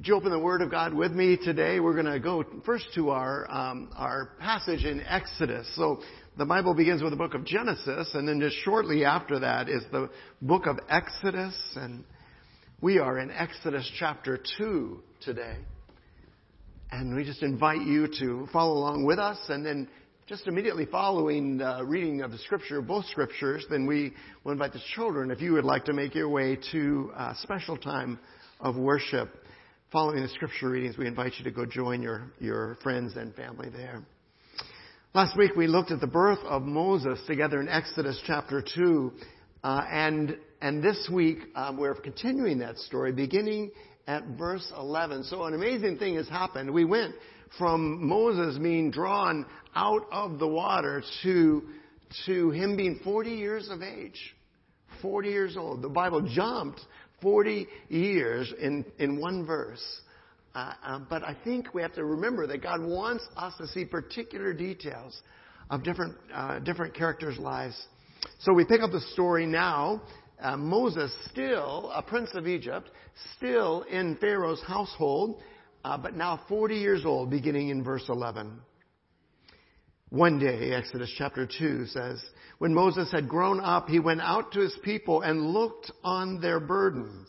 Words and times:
Would 0.00 0.06
you 0.06 0.14
open 0.14 0.30
the 0.30 0.38
Word 0.38 0.62
of 0.62 0.70
God 0.70 0.94
with 0.94 1.12
me 1.12 1.36
today? 1.36 1.78
We're 1.78 1.92
going 1.92 2.06
to 2.06 2.18
go 2.18 2.42
first 2.64 2.86
to 2.94 3.10
our 3.10 3.46
um, 3.50 3.90
our 3.94 4.30
passage 4.38 4.82
in 4.86 5.02
Exodus. 5.02 5.70
So 5.76 6.00
the 6.38 6.46
Bible 6.46 6.72
begins 6.72 7.02
with 7.02 7.10
the 7.12 7.18
book 7.18 7.34
of 7.34 7.44
Genesis, 7.44 8.10
and 8.14 8.26
then 8.26 8.40
just 8.40 8.56
shortly 8.64 9.04
after 9.04 9.38
that 9.40 9.68
is 9.68 9.82
the 9.92 10.08
book 10.40 10.64
of 10.66 10.78
Exodus, 10.88 11.54
and 11.76 12.02
we 12.80 12.98
are 12.98 13.18
in 13.18 13.30
Exodus 13.30 13.86
chapter 13.98 14.40
two 14.56 15.02
today. 15.20 15.58
And 16.90 17.14
we 17.14 17.22
just 17.22 17.42
invite 17.42 17.82
you 17.82 18.08
to 18.20 18.48
follow 18.54 18.78
along 18.78 19.04
with 19.04 19.18
us, 19.18 19.36
and 19.50 19.66
then 19.66 19.86
just 20.26 20.46
immediately 20.46 20.86
following 20.86 21.58
the 21.58 21.84
reading 21.84 22.22
of 22.22 22.30
the 22.30 22.38
scripture, 22.38 22.80
both 22.80 23.04
scriptures, 23.04 23.66
then 23.68 23.84
we 23.84 24.14
will 24.44 24.52
invite 24.52 24.72
the 24.72 24.80
children, 24.94 25.30
if 25.30 25.42
you 25.42 25.52
would 25.52 25.66
like 25.66 25.84
to 25.84 25.92
make 25.92 26.14
your 26.14 26.30
way 26.30 26.56
to 26.72 27.12
a 27.14 27.36
special 27.42 27.76
time 27.76 28.18
of 28.60 28.78
worship 28.78 29.28
following 29.92 30.22
the 30.22 30.28
scripture 30.28 30.70
readings, 30.70 30.96
we 30.96 31.06
invite 31.08 31.32
you 31.36 31.42
to 31.42 31.50
go 31.50 31.66
join 31.66 32.00
your, 32.00 32.30
your 32.38 32.76
friends 32.80 33.16
and 33.16 33.34
family 33.34 33.68
there. 33.70 34.00
Last 35.14 35.36
week 35.36 35.56
we 35.56 35.66
looked 35.66 35.90
at 35.90 35.98
the 35.98 36.06
birth 36.06 36.38
of 36.44 36.62
Moses 36.62 37.18
together 37.26 37.60
in 37.60 37.68
Exodus 37.68 38.20
chapter 38.24 38.62
2, 38.62 39.12
uh, 39.64 39.82
and, 39.90 40.36
and 40.62 40.80
this 40.80 41.08
week 41.12 41.38
um, 41.56 41.76
we're 41.76 41.96
continuing 41.96 42.60
that 42.60 42.78
story 42.78 43.10
beginning 43.10 43.72
at 44.06 44.24
verse 44.38 44.72
11. 44.78 45.24
So 45.24 45.42
an 45.46 45.54
amazing 45.54 45.98
thing 45.98 46.14
has 46.14 46.28
happened. 46.28 46.72
We 46.72 46.84
went 46.84 47.16
from 47.58 48.06
Moses 48.06 48.58
being 48.62 48.92
drawn 48.92 49.44
out 49.74 50.06
of 50.12 50.38
the 50.38 50.46
water 50.46 51.02
to, 51.24 51.62
to 52.26 52.50
him 52.50 52.76
being 52.76 53.00
40 53.02 53.30
years 53.30 53.68
of 53.70 53.82
age. 53.82 54.36
40 55.02 55.28
years 55.28 55.56
old. 55.56 55.82
The 55.82 55.88
Bible 55.88 56.20
jumped 56.20 56.80
40 57.20 57.66
years 57.88 58.52
in, 58.60 58.84
in 58.98 59.20
one 59.20 59.46
verse. 59.46 59.82
Uh, 60.54 60.72
uh, 60.84 60.98
but 61.08 61.22
I 61.22 61.36
think 61.44 61.74
we 61.74 61.82
have 61.82 61.94
to 61.94 62.04
remember 62.04 62.46
that 62.46 62.62
God 62.62 62.82
wants 62.82 63.24
us 63.36 63.54
to 63.58 63.68
see 63.68 63.84
particular 63.84 64.52
details 64.52 65.20
of 65.70 65.84
different, 65.84 66.16
uh, 66.34 66.58
different 66.58 66.94
characters' 66.94 67.38
lives. 67.38 67.80
So 68.40 68.52
we 68.52 68.64
pick 68.64 68.80
up 68.80 68.90
the 68.90 69.00
story 69.12 69.46
now. 69.46 70.02
Uh, 70.40 70.56
Moses, 70.56 71.12
still 71.30 71.92
a 71.94 72.02
prince 72.02 72.30
of 72.34 72.46
Egypt, 72.46 72.90
still 73.36 73.82
in 73.82 74.16
Pharaoh's 74.16 74.62
household, 74.62 75.40
uh, 75.84 75.96
but 75.96 76.16
now 76.16 76.40
40 76.48 76.76
years 76.76 77.04
old, 77.04 77.30
beginning 77.30 77.68
in 77.68 77.84
verse 77.84 78.04
11. 78.08 78.60
One 80.10 80.40
day, 80.40 80.72
Exodus 80.72 81.12
chapter 81.16 81.46
2 81.46 81.86
says, 81.86 82.20
when 82.58 82.74
Moses 82.74 83.12
had 83.12 83.28
grown 83.28 83.60
up, 83.60 83.88
he 83.88 84.00
went 84.00 84.20
out 84.20 84.52
to 84.52 84.60
his 84.60 84.76
people 84.82 85.22
and 85.22 85.52
looked 85.52 85.92
on 86.02 86.40
their 86.40 86.58
burdens. 86.58 87.28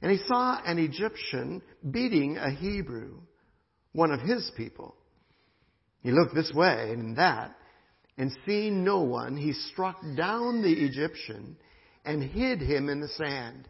And 0.00 0.12
he 0.12 0.18
saw 0.28 0.60
an 0.64 0.78
Egyptian 0.78 1.60
beating 1.90 2.36
a 2.36 2.50
Hebrew, 2.50 3.18
one 3.92 4.12
of 4.12 4.20
his 4.20 4.48
people. 4.56 4.94
He 6.02 6.12
looked 6.12 6.36
this 6.36 6.52
way 6.54 6.90
and 6.92 7.16
that, 7.16 7.56
and 8.16 8.30
seeing 8.46 8.84
no 8.84 9.00
one, 9.00 9.36
he 9.36 9.52
struck 9.52 10.00
down 10.16 10.62
the 10.62 10.72
Egyptian 10.72 11.56
and 12.04 12.22
hid 12.22 12.60
him 12.60 12.88
in 12.88 13.00
the 13.00 13.08
sand. 13.08 13.68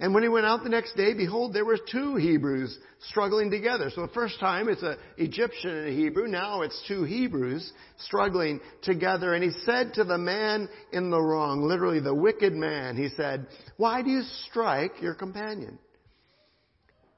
And 0.00 0.12
when 0.12 0.24
he 0.24 0.28
went 0.28 0.44
out 0.44 0.64
the 0.64 0.70
next 0.70 0.96
day, 0.96 1.14
behold, 1.14 1.54
there 1.54 1.64
were 1.64 1.78
two 1.78 2.16
Hebrews 2.16 2.76
struggling 3.10 3.50
together. 3.50 3.90
So 3.94 4.02
the 4.02 4.12
first 4.12 4.40
time 4.40 4.68
it's 4.68 4.82
an 4.82 4.96
Egyptian 5.18 5.70
and 5.70 5.88
a 5.88 5.92
Hebrew. 5.92 6.26
Now 6.26 6.62
it's 6.62 6.82
two 6.88 7.04
Hebrews 7.04 7.72
struggling 7.98 8.60
together. 8.82 9.34
And 9.34 9.44
he 9.44 9.50
said 9.64 9.94
to 9.94 10.04
the 10.04 10.18
man 10.18 10.68
in 10.92 11.10
the 11.10 11.20
wrong, 11.20 11.62
literally 11.62 12.00
the 12.00 12.14
wicked 12.14 12.52
man, 12.52 12.96
he 12.96 13.08
said, 13.16 13.46
why 13.76 14.02
do 14.02 14.10
you 14.10 14.22
strike 14.48 15.00
your 15.00 15.14
companion? 15.14 15.78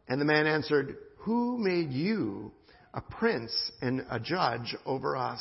And 0.09 0.21
the 0.21 0.27
man 0.27 0.47
answered, 0.47 0.97
who 1.19 1.57
made 1.59 1.91
you 1.93 2.53
a 2.93 3.01
prince 3.01 3.53
and 3.81 4.05
a 4.11 4.21
judge 4.21 4.77
over 4.85 5.17
us? 5.17 5.41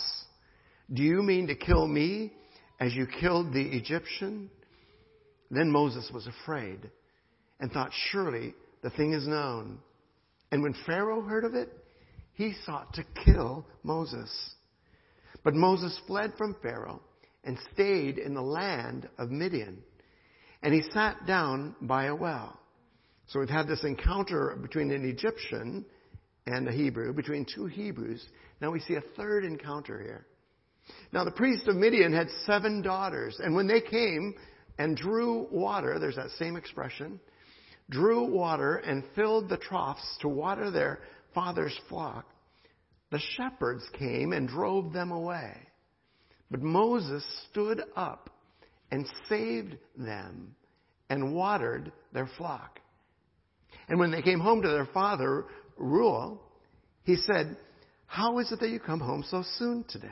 Do 0.92 1.04
you 1.04 1.22
mean 1.22 1.48
to 1.48 1.56
kill 1.56 1.86
me 1.86 2.32
as 2.80 2.94
you 2.94 3.08
killed 3.20 3.54
the 3.54 3.62
Egyptian? 3.62 4.50
Then 5.52 5.70
Moses 5.70 6.10
was 6.14 6.28
afraid 6.28 6.90
and 7.60 7.72
thought, 7.72 7.92
surely 8.12 8.54
the 8.82 8.90
thing 8.92 9.14
is 9.14 9.28
known. 9.28 9.80
And 10.52 10.62
when 10.62 10.76
Pharaoh 10.86 11.22
heard 11.22 11.44
of 11.44 11.54
it, 11.54 11.70
he 12.34 12.54
sought 12.66 12.94
to 12.94 13.06
kill 13.24 13.66
Moses. 13.84 14.30
But 15.44 15.56
Moses 15.56 16.00
fled 16.08 16.34
from 16.38 16.56
Pharaoh 16.62 17.02
and 17.44 17.58
stayed 17.74 18.18
in 18.18 18.34
the 18.34 18.42
land 18.42 19.08
of 19.18 19.32
Midian. 19.32 19.84
And 20.62 20.74
he 20.74 20.82
sat 20.92 21.26
down 21.26 21.76
by 21.82 22.06
a 22.06 22.16
well. 22.16 22.60
So 23.28 23.40
we've 23.40 23.50
had 23.50 23.68
this 23.68 23.84
encounter 23.84 24.58
between 24.62 24.92
an 24.92 25.08
Egyptian 25.08 25.86
and 26.48 26.68
a 26.68 26.72
Hebrew, 26.72 27.14
between 27.14 27.46
two 27.46 27.66
Hebrews. 27.66 28.26
Now 28.62 28.72
we 28.72 28.80
see 28.80 28.96
a 28.96 29.04
third 29.16 29.46
encounter 29.46 30.00
here. 30.02 30.26
Now 31.12 31.24
the 31.24 31.32
priest 31.32 31.68
of 31.68 31.76
Midian 31.76 32.14
had 32.14 32.28
seven 32.46 32.82
daughters, 32.82 33.40
and 33.44 33.56
when 33.56 33.68
they 33.68 33.82
came 33.82 34.36
and 34.78 34.96
drew 34.96 35.48
water, 35.52 35.98
there's 36.00 36.18
that 36.18 36.30
same 36.38 36.56
expression, 36.56 37.20
drew 37.90 38.26
water 38.26 38.78
and 38.78 39.04
filled 39.16 39.50
the 39.50 39.58
troughs 39.58 40.04
to 40.22 40.28
water 40.28 40.72
their 40.72 41.00
father's 41.34 41.78
flock, 41.90 42.26
the 43.12 43.20
shepherds 43.20 43.84
came 43.98 44.34
and 44.34 44.48
drove 44.48 44.92
them 44.92 45.12
away. 45.12 45.56
But 46.50 46.62
Moses 46.62 47.24
stood 47.50 47.82
up 47.96 48.30
and 48.92 49.06
saved 49.30 49.78
them 49.98 50.56
and 51.10 51.36
watered 51.36 51.92
their 52.14 52.30
flock. 52.38 52.80
And 53.88 54.00
when 54.00 54.12
they 54.12 54.22
came 54.22 54.40
home 54.40 54.62
to 54.62 54.70
their 54.70 54.88
father, 54.88 55.46
Reuel, 55.78 56.42
he 57.04 57.16
said, 57.16 57.58
How 58.08 58.40
is 58.40 58.52
it 58.52 58.60
that 58.60 58.70
you 58.70 58.80
come 58.80 59.00
home 59.00 59.24
so 59.30 59.44
soon 59.58 59.86
today? 59.88 60.08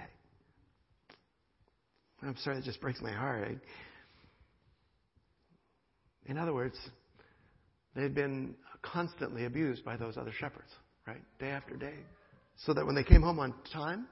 I'm 2.21 2.37
sorry, 2.37 2.59
it 2.59 2.63
just 2.63 2.79
breaks 2.79 3.01
my 3.01 3.11
heart. 3.11 3.57
In 6.25 6.37
other 6.37 6.53
words, 6.53 6.77
They'd 7.95 8.15
been 8.15 8.55
constantly 8.81 9.45
abused 9.45 9.85
by 9.85 9.97
those 9.97 10.17
other 10.17 10.31
shepherds, 10.31 10.69
right? 11.07 11.21
Day 11.39 11.49
after 11.49 11.75
day. 11.75 11.95
So 12.65 12.73
that 12.73 12.85
when 12.85 12.95
they 12.95 13.03
came 13.03 13.21
home 13.21 13.39
on 13.39 13.53
time, 13.71 14.07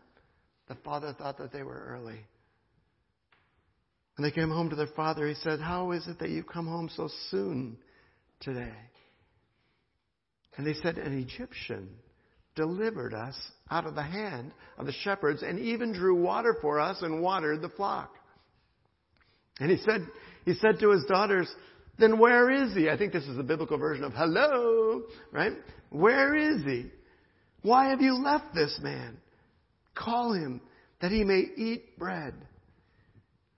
the 0.68 0.76
father 0.76 1.14
thought 1.18 1.38
that 1.38 1.52
they 1.52 1.64
were 1.64 1.86
early. 1.90 2.20
When 4.16 4.28
they 4.28 4.32
came 4.32 4.50
home 4.50 4.70
to 4.70 4.76
their 4.76 4.88
father, 4.96 5.28
he 5.28 5.36
said, 5.36 5.60
How 5.60 5.92
is 5.92 6.08
it 6.08 6.20
that 6.20 6.30
you 6.30 6.44
come 6.44 6.68
home 6.68 6.90
so 6.96 7.10
soon 7.30 7.78
today? 8.40 8.74
And 10.58 10.66
they 10.66 10.74
said, 10.82 10.98
An 10.98 11.18
Egyptian 11.18 11.90
delivered 12.56 13.14
us 13.14 13.36
out 13.70 13.86
of 13.86 13.96
the 13.96 14.04
hand 14.04 14.54
of 14.78 14.86
the 14.86 14.92
shepherds 14.92 15.42
and 15.42 15.58
even 15.60 15.94
drew 15.94 16.16
water 16.16 16.56
for 16.62 16.80
us 16.80 17.02
and 17.02 17.22
watered 17.22 17.62
the 17.62 17.70
flock. 17.70 18.14
And 19.60 19.72
he 19.72 19.78
said, 19.78 20.08
he 20.46 20.54
said 20.56 20.80
to 20.80 20.92
his 20.92 21.06
daughters, 21.06 21.48
then 22.02 22.18
where 22.18 22.50
is 22.50 22.74
he? 22.74 22.90
I 22.90 22.98
think 22.98 23.14
this 23.14 23.26
is 23.26 23.38
the 23.38 23.44
biblical 23.44 23.78
version 23.78 24.04
of 24.04 24.14
hello, 24.14 25.04
right? 25.32 25.54
Where 25.90 26.36
is 26.36 26.64
he? 26.64 26.86
Why 27.62 27.90
have 27.90 28.02
you 28.02 28.16
left 28.16 28.54
this 28.54 28.80
man? 28.82 29.18
Call 29.96 30.34
him 30.34 30.62
that 31.02 31.12
he 31.12 31.24
may 31.24 31.44
eat 31.56 31.98
bread. 31.98 32.34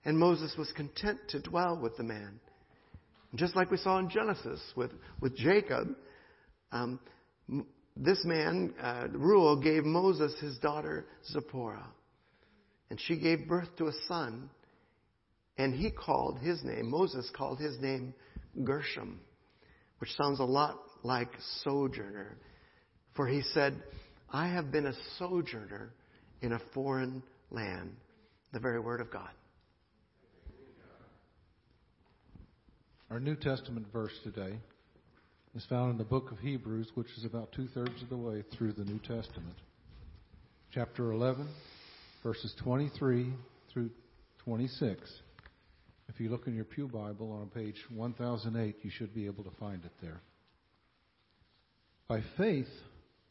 And 0.04 0.18
Moses 0.18 0.54
was 0.58 0.70
content 0.72 1.18
to 1.30 1.40
dwell 1.40 1.78
with 1.80 1.96
the 1.96 2.02
man. 2.02 2.40
just 3.34 3.56
like 3.56 3.70
we 3.70 3.76
saw 3.78 3.98
in 3.98 4.10
Genesis 4.10 4.60
with, 4.76 4.92
with 5.20 5.34
Jacob, 5.36 5.88
um, 6.70 7.00
this 7.96 8.22
man, 8.24 8.74
uh, 8.80 9.08
Reuel, 9.12 9.60
gave 9.60 9.84
Moses 9.84 10.34
his 10.40 10.58
daughter 10.58 11.06
Zipporah. 11.32 11.86
And 12.90 13.00
she 13.00 13.16
gave 13.16 13.48
birth 13.48 13.74
to 13.78 13.86
a 13.86 13.92
son. 14.06 14.50
And 15.56 15.74
he 15.74 15.90
called 15.90 16.38
his 16.40 16.62
name, 16.64 16.90
Moses 16.90 17.30
called 17.34 17.58
his 17.58 17.78
name 17.80 18.12
Gershom, 18.62 19.20
which 19.98 20.10
sounds 20.16 20.40
a 20.40 20.44
lot 20.44 20.78
like 21.02 21.28
sojourner. 21.62 22.36
For 23.14 23.26
he 23.26 23.42
said, 23.52 23.82
I 24.30 24.48
have 24.48 24.70
been 24.70 24.86
a 24.86 24.94
sojourner 25.18 25.92
in 26.42 26.52
a 26.52 26.60
foreign 26.72 27.22
land. 27.50 27.96
The 28.52 28.60
very 28.60 28.80
word 28.80 29.00
of 29.00 29.10
God. 29.10 29.30
Our 33.10 33.20
New 33.20 33.36
Testament 33.36 33.86
verse 33.92 34.12
today 34.24 34.58
is 35.54 35.64
found 35.66 35.92
in 35.92 35.98
the 35.98 36.04
book 36.04 36.32
of 36.32 36.38
Hebrews, 36.38 36.88
which 36.94 37.06
is 37.16 37.24
about 37.24 37.52
two 37.52 37.68
thirds 37.68 38.02
of 38.02 38.08
the 38.08 38.16
way 38.16 38.42
through 38.56 38.72
the 38.72 38.84
New 38.84 38.98
Testament. 38.98 39.54
Chapter 40.72 41.12
11, 41.12 41.48
verses 42.24 42.54
23 42.62 43.32
through 43.72 43.90
26. 44.44 45.00
If 46.14 46.20
you 46.20 46.28
look 46.28 46.46
in 46.46 46.54
your 46.54 46.64
Pew 46.64 46.86
Bible 46.86 47.32
on 47.32 47.48
page 47.48 47.76
1008, 47.92 48.76
you 48.82 48.90
should 48.90 49.12
be 49.12 49.26
able 49.26 49.42
to 49.42 49.50
find 49.58 49.84
it 49.84 49.90
there. 50.00 50.20
By 52.06 52.22
faith, 52.36 52.68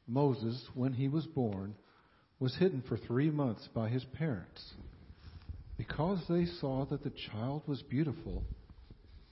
Moses, 0.06 0.62
when 0.74 0.91
he 0.91 1.07
was 1.07 1.25
born, 1.25 1.75
was 2.39 2.56
hidden 2.56 2.83
for 2.89 2.97
three 2.97 3.31
months 3.31 3.69
by 3.74 3.88
his 3.88 4.03
parents 4.03 4.74
because 5.77 6.19
they 6.27 6.45
saw 6.59 6.85
that 6.88 7.03
the 7.03 7.13
child 7.31 7.63
was 7.68 7.81
beautiful 7.83 8.44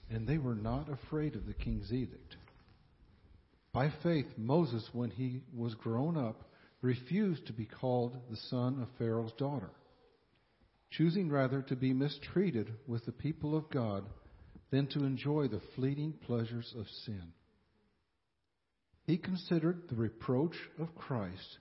and 0.08 0.26
they 0.26 0.38
were 0.38 0.54
not 0.54 0.88
afraid 0.88 1.34
of 1.34 1.44
the 1.44 1.52
king's 1.52 1.92
edict. 1.92 2.36
By 3.74 3.92
faith, 4.02 4.26
Moses, 4.38 4.88
when 4.94 5.10
he 5.10 5.42
was 5.54 5.74
grown 5.74 6.16
up, 6.16 6.42
refused 6.80 7.46
to 7.48 7.52
be 7.52 7.66
called 7.66 8.16
the 8.30 8.36
son 8.48 8.80
of 8.80 8.88
Pharaoh's 8.98 9.32
daughter, 9.32 9.70
choosing 10.96 11.30
rather 11.30 11.62
to 11.62 11.76
be 11.76 11.92
mistreated 11.92 12.72
with 12.86 13.04
the 13.06 13.12
people 13.12 13.56
of 13.56 13.70
God 13.70 14.04
than 14.70 14.86
to 14.88 15.04
enjoy 15.04 15.48
the 15.48 15.60
fleeting 15.74 16.14
pleasures 16.26 16.74
of 16.78 16.86
sin. 17.04 17.32
He 19.04 19.18
considered 19.18 19.82
the 19.88 19.96
reproach 19.96 20.56
of 20.78 20.94
Christ 20.94 21.58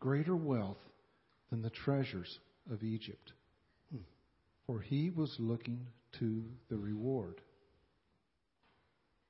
greater 0.00 0.36
wealth 0.36 0.78
than 1.50 1.62
the 1.62 1.70
treasures 1.70 2.38
of 2.70 2.82
Egypt, 2.82 3.32
for 4.66 4.80
he 4.80 5.10
was 5.10 5.34
looking 5.38 5.86
to 6.18 6.44
the 6.70 6.76
reward. 6.76 7.40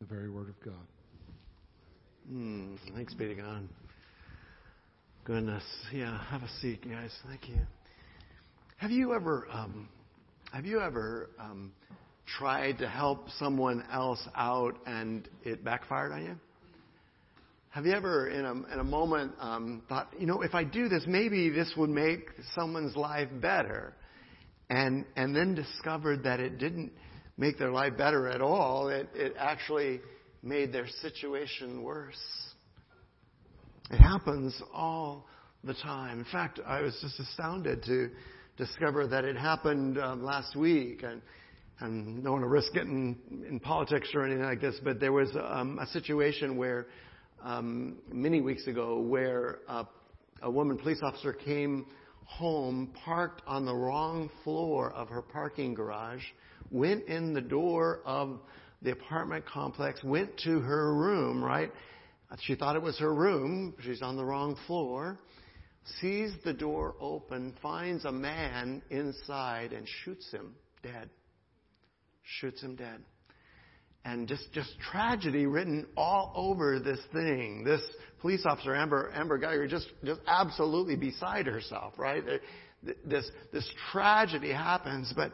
The 0.00 0.06
very 0.06 0.28
word 0.28 0.48
of 0.48 0.60
God. 0.64 0.86
Mm, 2.30 2.76
thanks 2.94 3.14
be 3.14 3.28
to 3.28 3.34
God. 3.34 3.68
Goodness. 5.24 5.64
Yeah, 5.92 6.22
have 6.26 6.42
a 6.42 6.48
seat, 6.60 6.88
guys. 6.88 7.10
Thank 7.26 7.48
you. 7.48 7.56
Have 8.78 8.90
you 8.90 9.14
ever, 9.14 9.48
um, 9.50 9.88
have 10.52 10.66
you 10.66 10.80
ever 10.80 11.30
um, 11.40 11.72
tried 12.38 12.76
to 12.78 12.88
help 12.88 13.30
someone 13.38 13.82
else 13.90 14.20
out 14.36 14.76
and 14.84 15.26
it 15.44 15.64
backfired 15.64 16.12
on 16.12 16.24
you? 16.26 16.36
Have 17.70 17.86
you 17.86 17.92
ever, 17.94 18.28
in 18.28 18.44
a, 18.44 18.52
in 18.74 18.80
a 18.80 18.84
moment, 18.84 19.32
um, 19.40 19.82
thought, 19.88 20.12
you 20.18 20.26
know, 20.26 20.42
if 20.42 20.54
I 20.54 20.62
do 20.62 20.90
this, 20.90 21.04
maybe 21.06 21.48
this 21.48 21.72
would 21.78 21.88
make 21.88 22.28
someone's 22.54 22.94
life 22.96 23.28
better, 23.40 23.94
and 24.68 25.04
and 25.16 25.34
then 25.34 25.54
discovered 25.54 26.24
that 26.24 26.40
it 26.40 26.58
didn't 26.58 26.92
make 27.38 27.58
their 27.58 27.70
life 27.70 27.96
better 27.96 28.28
at 28.28 28.40
all. 28.40 28.88
It 28.88 29.08
it 29.14 29.34
actually 29.38 30.00
made 30.42 30.72
their 30.72 30.88
situation 31.00 31.82
worse. 31.82 32.16
It 33.90 33.98
happens 33.98 34.60
all 34.74 35.26
the 35.64 35.74
time. 35.74 36.18
In 36.18 36.26
fact, 36.26 36.60
I 36.66 36.80
was 36.80 36.98
just 37.00 37.20
astounded 37.20 37.82
to 37.84 38.10
discover 38.56 39.06
that 39.06 39.24
it 39.24 39.36
happened 39.36 39.98
um, 39.98 40.24
last 40.24 40.56
week. 40.56 41.02
And, 41.02 41.20
and 41.80 42.24
don't 42.24 42.32
want 42.32 42.44
to 42.44 42.48
risk 42.48 42.72
getting 42.72 43.16
in 43.48 43.60
politics 43.60 44.08
or 44.14 44.24
anything 44.24 44.44
like 44.44 44.60
this, 44.60 44.76
but 44.82 44.98
there 44.98 45.12
was 45.12 45.28
um, 45.36 45.78
a 45.78 45.86
situation 45.88 46.56
where 46.56 46.86
um, 47.42 47.98
many 48.10 48.40
weeks 48.40 48.66
ago 48.66 49.00
where 49.00 49.58
uh, 49.68 49.84
a 50.42 50.50
woman 50.50 50.78
police 50.78 51.00
officer 51.02 51.32
came 51.32 51.86
home, 52.24 52.92
parked 53.04 53.42
on 53.46 53.64
the 53.64 53.74
wrong 53.74 54.30
floor 54.42 54.90
of 54.92 55.08
her 55.08 55.22
parking 55.22 55.74
garage, 55.74 56.22
went 56.70 57.04
in 57.06 57.32
the 57.32 57.40
door 57.40 58.00
of 58.04 58.40
the 58.82 58.90
apartment 58.90 59.44
complex, 59.46 60.02
went 60.02 60.36
to 60.38 60.60
her 60.60 60.94
room, 60.94 61.42
right? 61.42 61.70
She 62.40 62.54
thought 62.54 62.74
it 62.74 62.82
was 62.82 62.98
her 62.98 63.14
room. 63.14 63.74
She's 63.82 64.02
on 64.02 64.16
the 64.16 64.24
wrong 64.24 64.56
floor. 64.66 65.18
Sees 66.00 66.32
the 66.44 66.52
door 66.52 66.94
open, 67.00 67.54
finds 67.62 68.04
a 68.04 68.12
man 68.12 68.82
inside, 68.90 69.72
and 69.72 69.86
shoots 70.04 70.30
him 70.30 70.54
dead. 70.82 71.10
Shoots 72.22 72.62
him 72.62 72.76
dead. 72.76 73.00
And 74.04 74.28
just, 74.28 74.52
just 74.52 74.70
tragedy 74.90 75.46
written 75.46 75.86
all 75.96 76.32
over 76.34 76.78
this 76.78 77.00
thing. 77.12 77.64
This 77.64 77.80
police 78.20 78.44
officer, 78.46 78.74
Amber, 78.74 79.12
Amber 79.14 79.38
Guyger, 79.38 79.68
just, 79.68 79.88
just 80.04 80.20
absolutely 80.26 80.96
beside 80.96 81.46
herself, 81.46 81.94
right? 81.98 82.22
This, 83.04 83.28
this 83.52 83.68
tragedy 83.92 84.52
happens, 84.52 85.12
but 85.16 85.32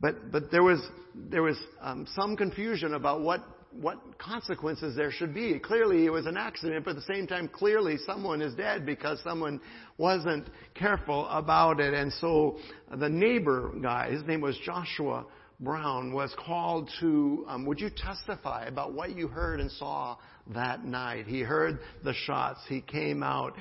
but, 0.00 0.30
but 0.30 0.50
there 0.50 0.62
was, 0.62 0.80
there 1.14 1.42
was 1.42 1.58
um, 1.80 2.06
some 2.14 2.36
confusion 2.36 2.94
about 2.94 3.22
what, 3.22 3.42
what 3.72 3.98
consequences 4.18 4.96
there 4.96 5.10
should 5.10 5.34
be. 5.34 5.58
Clearly 5.58 6.06
it 6.06 6.10
was 6.10 6.26
an 6.26 6.36
accident, 6.36 6.84
but 6.84 6.92
at 6.92 6.96
the 6.96 7.14
same 7.14 7.26
time, 7.26 7.48
clearly 7.48 7.96
someone 8.06 8.40
is 8.40 8.54
dead 8.54 8.86
because 8.86 9.20
someone 9.22 9.60
wasn't 9.98 10.48
careful 10.74 11.28
about 11.28 11.80
it. 11.80 11.94
And 11.94 12.12
so 12.14 12.58
the 12.96 13.08
neighbor 13.08 13.72
guy, 13.82 14.10
his 14.10 14.22
name 14.24 14.40
was 14.40 14.58
Joshua 14.64 15.26
Brown, 15.60 16.12
was 16.12 16.34
called 16.38 16.90
to, 17.00 17.44
um, 17.48 17.66
would 17.66 17.80
you 17.80 17.90
testify 17.90 18.64
about 18.66 18.92
what 18.94 19.16
you 19.16 19.28
heard 19.28 19.60
and 19.60 19.70
saw 19.70 20.16
that 20.54 20.84
night? 20.84 21.26
He 21.26 21.40
heard 21.40 21.80
the 22.04 22.14
shots. 22.14 22.60
He 22.68 22.80
came 22.80 23.22
out 23.22 23.54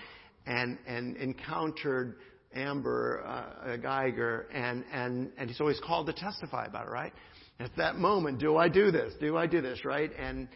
and, 0.46 0.78
and 0.88 1.18
encountered 1.18 2.16
Amber 2.54 3.24
uh, 3.26 3.78
Guyger, 3.78 4.46
and, 4.54 4.86
and, 4.94 5.32
and 5.38 5.50
he's 5.50 5.60
always 5.60 5.80
called 5.86 6.08
to 6.08 6.14
testify 6.14 6.66
about 6.66 6.88
it, 6.88 6.92
right? 6.92 7.14
At 7.60 7.76
that 7.78 7.98
moment, 7.98 8.40
do 8.40 8.58
I 8.58 8.68
do 8.68 8.92
this? 8.92 9.14
Do 9.20 9.38
I 9.38 9.48
do 9.48 9.62
this, 9.62 9.86
right? 9.86 10.12
And, 10.18 10.48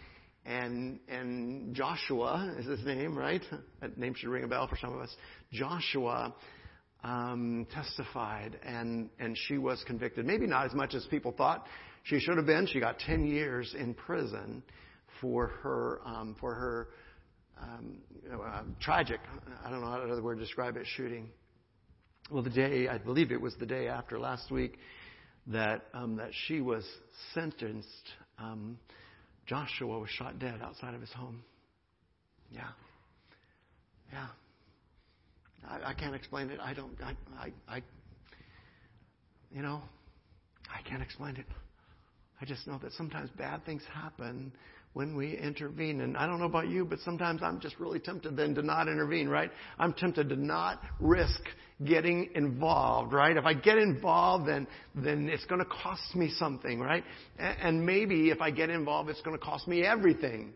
and, 0.45 0.99
and 1.07 1.73
Joshua 1.73 2.55
is 2.59 2.65
his 2.65 2.85
name, 2.85 3.17
right? 3.17 3.41
That 3.81 3.97
name 3.97 4.13
should 4.15 4.29
ring 4.29 4.43
a 4.43 4.47
bell 4.47 4.67
for 4.67 4.77
some 4.77 4.93
of 4.93 4.99
us. 4.99 5.15
Joshua 5.51 6.35
um, 7.03 7.65
testified, 7.73 8.59
and, 8.63 9.09
and 9.19 9.37
she 9.47 9.57
was 9.57 9.83
convicted. 9.87 10.25
Maybe 10.25 10.45
not 10.45 10.65
as 10.65 10.73
much 10.73 10.93
as 10.93 11.05
people 11.05 11.31
thought 11.31 11.65
she 12.03 12.19
should 12.19 12.37
have 12.37 12.45
been. 12.45 12.67
She 12.67 12.79
got 12.79 12.99
10 12.99 13.25
years 13.25 13.73
in 13.77 13.93
prison 13.93 14.61
for 15.21 15.47
her, 15.47 16.01
um, 16.05 16.35
for 16.39 16.53
her 16.53 16.87
um, 17.61 17.97
uh, 18.31 18.61
tragic, 18.81 19.19
I 19.65 19.69
don't 19.69 19.81
know 19.81 19.87
how 19.87 19.99
other 19.99 20.21
word 20.21 20.35
to 20.35 20.41
describe 20.41 20.77
it, 20.77 20.85
shooting 20.95 21.29
well, 22.31 22.43
the 22.43 22.49
day, 22.49 22.87
I 22.87 22.99
believe 22.99 23.31
it 23.31 23.41
was 23.41 23.55
the 23.59 23.65
day 23.65 23.87
after 23.87 24.19
last 24.19 24.51
week, 24.51 24.77
that, 25.49 25.85
um, 25.93 26.15
that 26.17 26.29
she 26.47 26.61
was 26.61 26.85
sentenced, 27.33 27.87
um, 28.37 28.77
Joshua 29.45 29.99
was 29.99 30.09
shot 30.09 30.39
dead 30.39 30.61
outside 30.61 30.93
of 30.93 31.01
his 31.01 31.11
home. 31.11 31.43
Yeah. 32.51 32.67
Yeah. 34.11 34.27
I, 35.67 35.89
I 35.89 35.93
can't 35.93 36.15
explain 36.15 36.49
it. 36.49 36.59
I 36.61 36.73
don't, 36.73 36.95
I, 37.03 37.15
I, 37.37 37.51
I, 37.67 37.81
you 39.51 39.61
know, 39.61 39.81
I 40.69 40.87
can't 40.87 41.01
explain 41.01 41.35
it. 41.35 41.45
I 42.41 42.45
just 42.45 42.67
know 42.67 42.79
that 42.81 42.93
sometimes 42.93 43.29
bad 43.31 43.65
things 43.65 43.81
happen 43.93 44.51
when 44.93 45.15
we 45.15 45.37
intervene. 45.37 46.01
And 46.01 46.17
I 46.17 46.25
don't 46.25 46.39
know 46.39 46.45
about 46.45 46.67
you, 46.67 46.85
but 46.85 46.99
sometimes 46.99 47.41
I'm 47.43 47.59
just 47.59 47.79
really 47.79 47.99
tempted 47.99 48.35
then 48.35 48.55
to 48.55 48.61
not 48.61 48.87
intervene, 48.87 49.29
right? 49.29 49.51
I'm 49.77 49.93
tempted 49.93 50.29
to 50.29 50.35
not 50.35 50.81
risk 50.99 51.41
getting 51.85 52.29
involved, 52.35 53.13
right? 53.13 53.37
If 53.37 53.45
I 53.45 53.53
get 53.53 53.77
involved, 53.77 54.47
then, 54.47 54.67
then 54.95 55.29
it's 55.29 55.45
going 55.45 55.59
to 55.59 55.69
cost 55.69 56.15
me 56.15 56.31
something, 56.37 56.79
right? 56.79 57.03
And 57.37 57.85
maybe 57.85 58.29
if 58.29 58.41
I 58.41 58.51
get 58.51 58.69
involved, 58.69 59.09
it's 59.09 59.21
going 59.21 59.37
to 59.37 59.43
cost 59.43 59.67
me 59.67 59.83
everything, 59.83 60.53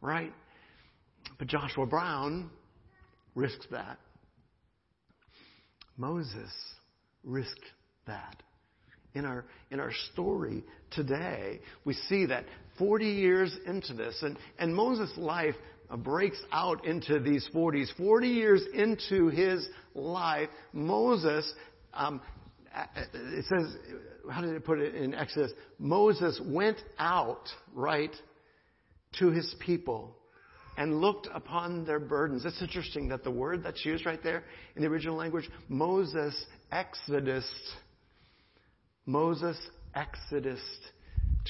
right? 0.00 0.32
But 1.38 1.48
Joshua 1.48 1.86
Brown 1.86 2.50
risks 3.34 3.66
that. 3.70 3.98
Moses 5.96 6.50
risked 7.22 7.60
that 8.06 8.42
in 9.14 9.24
our, 9.24 9.44
in 9.70 9.80
our 9.80 9.92
story 10.12 10.64
today, 10.90 11.60
we 11.84 11.94
see 11.94 12.26
that 12.26 12.44
40 12.78 13.04
years 13.06 13.56
into 13.66 13.94
this, 13.94 14.22
and, 14.22 14.38
and 14.58 14.74
Moses' 14.74 15.12
life 15.16 15.54
breaks 15.98 16.40
out 16.52 16.84
into 16.84 17.18
these 17.18 17.48
40s. 17.54 17.88
40 17.96 18.28
years 18.28 18.62
into 18.74 19.28
his 19.28 19.66
life, 19.94 20.48
Moses, 20.72 21.52
um, 21.92 22.20
it 22.94 23.44
says, 23.46 23.76
how 24.30 24.40
did 24.40 24.54
it 24.54 24.64
put 24.64 24.78
it 24.78 24.94
in 24.94 25.14
Exodus? 25.14 25.52
Moses 25.78 26.40
went 26.44 26.78
out, 26.98 27.48
right, 27.74 28.14
to 29.18 29.30
his 29.30 29.54
people 29.58 30.16
and 30.76 31.00
looked 31.00 31.28
upon 31.34 31.84
their 31.84 31.98
burdens. 31.98 32.44
It's 32.44 32.62
interesting 32.62 33.08
that 33.08 33.24
the 33.24 33.30
word 33.30 33.62
that's 33.64 33.84
used 33.84 34.06
right 34.06 34.22
there 34.22 34.44
in 34.76 34.82
the 34.82 34.88
original 34.88 35.16
language, 35.16 35.48
Moses 35.68 36.46
exodus 36.70 37.44
Moses 39.10 39.56
exodus 39.94 40.60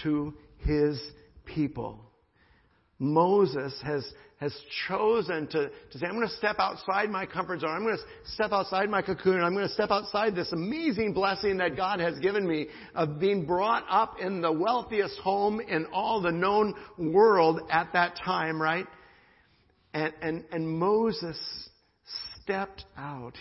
to 0.03 0.33
his 0.59 0.99
people. 1.45 2.01
Moses 2.99 3.79
has, 3.85 4.07
has 4.39 4.55
chosen 4.89 5.47
to, 5.49 5.71
to 5.91 5.99
say, 5.99 6.07
I'm 6.07 6.15
going 6.15 6.27
to 6.27 6.35
step 6.37 6.57
outside 6.59 7.11
my 7.11 7.27
comfort 7.27 7.61
zone. 7.61 7.71
I'm 7.71 7.83
going 7.83 7.97
to 7.97 8.31
step 8.33 8.53
outside 8.53 8.89
my 8.89 9.03
cocoon. 9.03 9.43
I'm 9.43 9.55
going 9.55 9.67
to 9.67 9.73
step 9.73 9.91
outside 9.91 10.35
this 10.35 10.53
amazing 10.53 11.13
blessing 11.13 11.59
that 11.59 11.77
God 11.77 12.01
has 12.01 12.19
given 12.19 12.47
me 12.47 12.69
of 12.95 13.19
being 13.19 13.47
brought 13.47 13.85
up 13.91 14.17
in 14.21 14.41
the 14.41 14.53
wealthiest 14.53 15.19
home 15.19 15.61
in 15.61 15.87
all 15.93 16.21
the 16.21 16.33
known 16.33 16.75
world 16.99 17.61
at 17.71 17.93
that 17.93 18.17
time, 18.25 18.61
right? 18.61 18.87
And, 19.93 20.13
and, 20.23 20.45
and 20.53 20.69
Moses 20.69 21.39
stepped 22.43 22.85
out. 22.97 23.35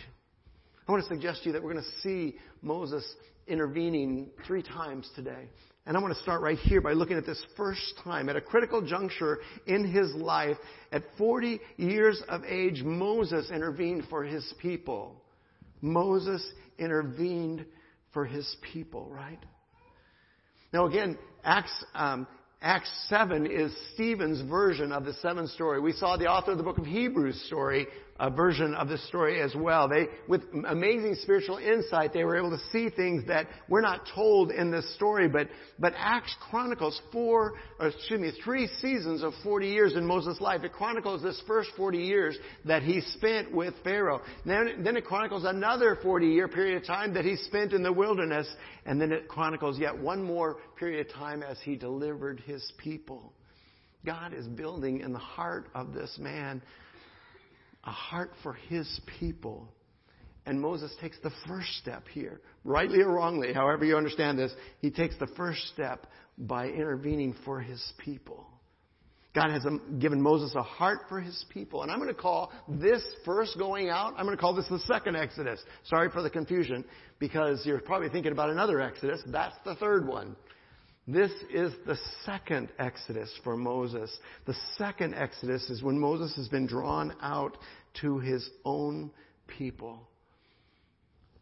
I 0.88 0.92
want 0.92 1.04
to 1.04 1.10
suggest 1.10 1.44
to 1.44 1.50
you 1.50 1.54
that 1.54 1.64
we're 1.64 1.74
going 1.74 1.84
to 1.84 2.02
see 2.02 2.38
Moses 2.62 3.06
intervening 3.50 4.29
three 4.46 4.63
times 4.63 5.10
today. 5.15 5.50
And 5.86 5.98
I 5.98 6.01
want 6.01 6.13
to 6.13 6.22
start 6.22 6.41
right 6.41 6.58
here 6.58 6.82
by 6.82 6.94
looking 6.94 7.18
at 7.18 7.25
this 7.25 7.44
first 7.58 7.96
time, 8.03 8.29
at 8.29 8.36
a 8.36 8.41
critical 8.41 8.82
juncture 8.82 9.39
in 9.65 9.91
his 9.91 10.13
life. 10.13 10.58
At 10.91 11.03
40 11.18 11.60
years 11.77 12.22
of 12.29 12.44
age, 12.46 12.84
Moses 12.84 13.50
intervened 13.50 14.03
for 14.10 14.24
his 14.24 14.53
people. 14.62 15.22
Moses 15.82 16.46
intervened 16.77 17.65
for 18.13 18.25
his 18.25 18.56
people, 18.74 19.10
right? 19.10 19.39
Now 20.72 20.86
again, 20.86 21.18
Acts, 21.44 21.84
um, 21.96 22.27
Acts 22.62 22.91
7 23.08 23.46
is 23.48 23.75
Stephen's 23.94 24.41
version 24.50 24.91
of 24.91 25.06
the 25.06 25.13
seven 25.13 25.48
story. 25.48 25.79
We 25.79 25.94
saw 25.94 26.18
the 26.18 26.27
author 26.27 26.51
of 26.51 26.58
the 26.58 26.63
book 26.63 26.77
of 26.77 26.86
Hebrews 26.86 27.41
story, 27.48 27.88
a 28.20 28.30
version 28.30 28.76
of 28.76 28.90
this 28.90 29.06
story 29.08 29.42
as 29.42 29.56
well. 29.56 29.88
They, 29.88 30.08
with 30.28 30.42
amazing 30.68 31.16
spiritual 31.22 31.58
insight, 31.58 32.12
they 32.14 32.26
were 32.26 32.36
able 32.36 32.52
to 32.52 32.60
see 32.72 32.90
things 32.90 33.26
that 33.28 33.48
we're 33.70 33.82
not 33.82 34.02
told 34.14 34.52
in 34.52 34.72
this 34.72 34.94
story, 34.96 35.30
but, 35.30 35.48
but 35.80 35.94
Acts 35.96 36.36
chronicles 36.50 37.00
four, 37.14 37.54
or 37.80 37.88
excuse 37.88 38.20
me, 38.20 38.32
three 38.44 38.68
seasons 38.82 39.24
of 39.24 39.34
40 39.42 39.68
years 39.68 39.96
in 39.96 40.06
Moses' 40.06 40.42
life. 40.42 40.64
It 40.64 40.74
chronicles 40.74 41.22
this 41.22 41.42
first 41.48 41.70
40 41.78 41.98
years 41.98 42.38
that 42.66 42.84
he 42.84 43.02
spent 43.02 43.54
with 43.54 43.74
Pharaoh. 43.84 44.22
Then, 44.46 44.84
then 44.84 44.98
it 44.98 45.06
chronicles 45.06 45.46
another 45.46 45.98
40 46.04 46.28
year 46.28 46.50
period 46.50 46.76
of 46.78 46.86
time 46.86 47.14
that 47.14 47.24
he 47.24 47.38
spent 47.38 47.72
in 47.72 47.84
the 47.84 47.94
wilderness, 47.94 48.48
and 48.86 49.00
then 49.00 49.14
it 49.14 49.30
chronicles 49.30 49.80
yet 49.80 49.98
one 49.98 50.22
more 50.22 50.58
period 50.78 51.08
of 51.08 51.14
time 51.14 51.42
as 51.42 51.58
he 51.64 51.78
delivered 51.78 52.42
his 52.42 52.74
people. 52.78 53.34
God 54.06 54.34
is 54.34 54.48
building 54.48 55.02
in 55.02 55.14
the 55.14 55.20
heart 55.20 55.68
of 55.76 55.94
this 55.94 56.18
man 56.20 56.62
a 57.84 57.92
heart 57.92 58.32
for 58.44 58.54
his 58.54 59.00
people. 59.20 59.74
And 60.46 60.60
Moses 60.60 60.92
takes 61.00 61.18
the 61.22 61.32
first 61.48 61.70
step 61.82 62.08
here, 62.08 62.42
rightly 62.64 63.02
or 63.02 63.10
wrongly, 63.10 63.54
however 63.54 63.86
you 63.86 63.96
understand 63.96 64.40
this, 64.40 64.52
he 64.82 64.90
takes 64.90 65.18
the 65.20 65.28
first 65.38 65.68
step 65.74 66.08
by 66.38 66.68
intervening 66.68 67.36
for 67.46 67.60
his 67.60 67.94
people. 68.00 68.48
God 69.36 69.52
has 69.52 69.64
um, 69.66 70.00
given 70.00 70.20
Moses 70.22 70.56
a 70.56 70.64
heart 70.64 71.02
for 71.08 71.20
his 71.20 71.46
people. 71.50 71.84
And 71.84 71.92
I'm 71.92 72.00
going 72.00 72.10
to 72.10 72.20
call 72.20 72.52
this 72.68 73.04
first 73.26 73.60
going 73.60 73.90
out, 73.90 74.16
I'm 74.18 74.26
going 74.26 74.36
to 74.36 74.42
call 74.42 74.56
this 74.56 74.68
the 74.70 74.80
second 74.80 75.16
Exodus. 75.16 75.62
Sorry 75.84 76.10
for 76.10 76.24
the 76.24 76.30
confusion, 76.30 76.84
because 77.20 77.64
you're 77.66 77.80
probably 77.80 78.10
thinking 78.10 78.32
about 78.32 78.50
another 78.50 78.82
Exodus. 78.82 79.22
That's 79.28 79.56
the 79.66 79.76
third 79.76 80.08
one. 80.08 80.36
This 81.12 81.32
is 81.51 81.74
the 81.88 81.98
second 82.24 82.70
Exodus 82.78 83.32
for 83.44 83.58
Moses. 83.58 84.16
The 84.46 84.56
second 84.78 85.16
Exodus 85.16 85.68
is 85.72 85.82
when 85.82 85.98
Moses 85.98 86.36
has 86.36 86.48
been 86.50 86.68
drawn 86.68 87.16
out 87.20 87.58
to 88.01 88.20
his 88.20 88.48
own 88.63 89.10
people. 89.48 90.08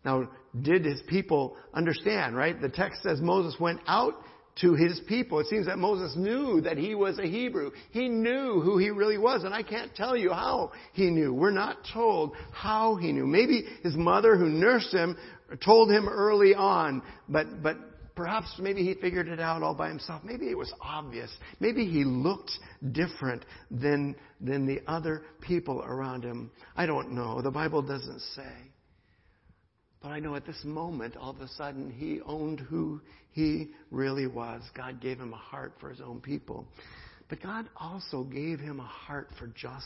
Now, 0.06 0.30
did 0.62 0.86
his 0.86 1.04
people 1.10 1.58
understand, 1.74 2.34
right? 2.38 2.60
The 2.62 2.70
text 2.70 3.04
says 3.04 3.20
Moses 3.20 3.60
went 3.60 3.82
out 3.88 4.14
to 4.62 4.74
his 4.74 5.02
people. 5.06 5.42
It 5.42 5.48
seems 5.48 5.66
that 5.66 5.78
Moses 5.78 6.16
knew 6.16 6.62
that 6.62 6.78
he 6.78 6.96
was 6.96 7.20
a 7.20 7.28
Hebrew. 7.28 7.72
He 7.92 8.08
knew 8.08 8.62
who 8.62 8.78
he 8.78 8.90
really 8.90 9.18
was, 9.18 9.44
and 9.44 9.54
I 9.54 9.64
can't 9.64 9.94
tell 9.94 10.16
you 10.16 10.32
how 10.32 10.72
he 10.94 11.10
knew. 11.10 11.34
We're 11.34 11.52
not 11.52 11.80
told 11.94 12.32
how 12.54 12.96
he 12.96 13.12
knew. 13.12 13.28
Maybe 13.28 13.66
his 13.84 13.96
mother 13.96 14.38
who 14.38 14.48
nursed 14.48 14.94
him 14.94 15.18
told 15.64 15.92
him 15.92 16.08
early 16.08 16.56
on, 16.56 17.02
but, 17.28 17.62
but 17.62 17.78
Perhaps 18.18 18.56
maybe 18.58 18.84
he 18.84 18.96
figured 18.96 19.28
it 19.28 19.40
out 19.40 19.62
all 19.62 19.76
by 19.76 19.90
himself. 19.90 20.24
Maybe 20.24 20.50
it 20.50 20.58
was 20.58 20.74
obvious. 20.82 21.30
Maybe 21.60 21.86
he 21.86 22.04
looked 22.04 22.52
different 22.92 23.46
than, 23.70 24.16
than 24.42 24.66
the 24.66 24.82
other 24.88 25.22
people 25.40 25.84
around 25.84 26.24
him. 26.24 26.50
I 26.76 26.88
don't 26.88 27.12
know. 27.12 27.44
The 27.44 27.52
Bible 27.52 27.84
doesn't 27.84 28.22
say. 28.36 28.52
But 30.02 30.10
I 30.10 30.20
know 30.20 30.34
at 30.34 30.48
this 30.48 30.60
moment, 30.64 31.16
all 31.16 31.30
of 31.30 31.42
a 31.42 31.48
sudden, 31.48 31.92
he 31.92 32.20
owned 32.26 32.60
who 32.60 33.02
he 33.34 33.68
really 33.92 34.26
was. 34.26 34.64
God 34.76 35.00
gave 35.00 35.20
him 35.20 35.34
a 35.34 35.38
heart 35.38 35.74
for 35.80 35.92
his 35.92 36.02
own 36.02 36.20
people. 36.20 36.68
But 37.30 37.44
God 37.44 37.70
also 37.78 38.24
gave 38.24 38.60
him 38.60 38.80
a 38.80 38.84
heart 38.84 39.30
for 39.38 39.46
justice. 39.46 39.84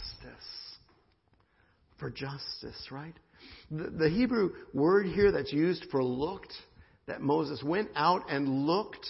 For 2.00 2.09
justice, 2.09 2.88
right? 2.91 3.13
The, 3.69 3.89
the 3.89 4.09
Hebrew 4.09 4.51
word 4.73 5.05
here 5.07 5.33
that's 5.33 5.51
used 5.51 5.88
for 5.91 6.01
looked 6.01 6.53
that 7.11 7.21
Moses 7.21 7.61
went 7.61 7.89
out 7.93 8.31
and 8.31 8.65
looked 8.65 9.05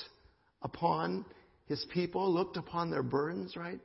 upon 0.63 1.23
his 1.67 1.85
people, 1.93 2.33
looked 2.33 2.57
upon 2.57 2.89
their 2.89 3.03
burdens, 3.03 3.55
right? 3.55 3.79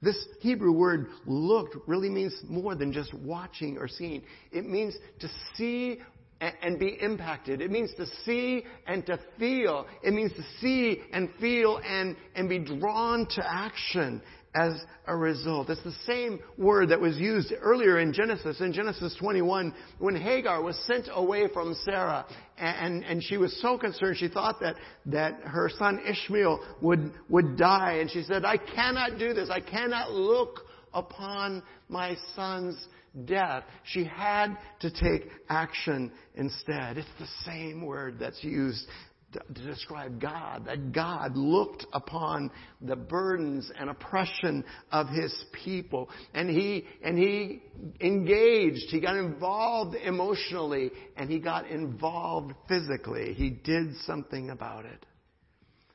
This 0.00 0.16
Hebrew 0.40 0.72
word 0.72 1.06
looked 1.26 1.76
really 1.86 2.08
means 2.08 2.34
more 2.48 2.74
than 2.74 2.92
just 2.92 3.14
watching 3.14 3.78
or 3.78 3.86
seeing. 3.86 4.22
It 4.50 4.68
means 4.68 4.96
to 5.20 5.28
see 5.54 6.00
and 6.40 6.76
be 6.76 6.98
impacted. 7.00 7.60
It 7.60 7.70
means 7.70 7.94
to 7.98 8.06
see 8.24 8.64
and 8.88 9.06
to 9.06 9.16
feel. 9.38 9.86
It 10.02 10.12
means 10.12 10.32
to 10.32 10.42
see 10.60 11.00
and 11.12 11.28
feel 11.38 11.80
and, 11.86 12.16
and 12.34 12.48
be 12.48 12.58
drawn 12.58 13.28
to 13.36 13.48
action 13.48 14.20
as 14.54 14.74
a 15.06 15.16
result. 15.16 15.70
It's 15.70 15.82
the 15.82 15.94
same 16.06 16.38
word 16.58 16.90
that 16.90 17.00
was 17.00 17.16
used 17.16 17.52
earlier 17.60 17.98
in 18.00 18.12
Genesis, 18.12 18.60
in 18.60 18.72
Genesis 18.72 19.16
21, 19.18 19.74
when 19.98 20.14
Hagar 20.14 20.62
was 20.62 20.76
sent 20.86 21.08
away 21.12 21.48
from 21.52 21.74
Sarah. 21.84 22.26
And, 22.58 23.02
and 23.04 23.22
she 23.22 23.38
was 23.38 23.58
so 23.62 23.78
concerned, 23.78 24.18
she 24.18 24.28
thought 24.28 24.60
that, 24.60 24.76
that 25.06 25.40
her 25.44 25.70
son 25.78 26.00
Ishmael 26.06 26.60
would, 26.82 27.12
would 27.28 27.56
die. 27.56 27.98
And 28.00 28.10
she 28.10 28.22
said, 28.22 28.44
I 28.44 28.58
cannot 28.58 29.18
do 29.18 29.32
this. 29.32 29.48
I 29.50 29.60
cannot 29.60 30.12
look 30.12 30.60
upon 30.92 31.62
my 31.88 32.16
son's 32.36 32.76
death. 33.24 33.64
She 33.84 34.04
had 34.04 34.56
to 34.80 34.90
take 34.90 35.30
action 35.48 36.12
instead. 36.34 36.98
It's 36.98 37.08
the 37.18 37.28
same 37.44 37.84
word 37.84 38.16
that's 38.18 38.42
used 38.44 38.86
to 39.32 39.66
describe 39.66 40.20
God, 40.20 40.66
that 40.66 40.92
God 40.92 41.36
looked 41.36 41.86
upon 41.92 42.50
the 42.80 42.96
burdens 42.96 43.70
and 43.78 43.90
oppression 43.90 44.64
of 44.90 45.08
his 45.08 45.34
people 45.64 46.10
and 46.34 46.50
he, 46.50 46.84
and 47.02 47.16
he 47.18 47.62
engaged, 48.00 48.90
he 48.90 49.00
got 49.00 49.16
involved 49.16 49.96
emotionally 49.96 50.90
and 51.16 51.30
he 51.30 51.38
got 51.38 51.66
involved 51.68 52.52
physically. 52.68 53.34
He 53.34 53.50
did 53.50 53.94
something 54.06 54.50
about 54.50 54.84
it. 54.84 55.06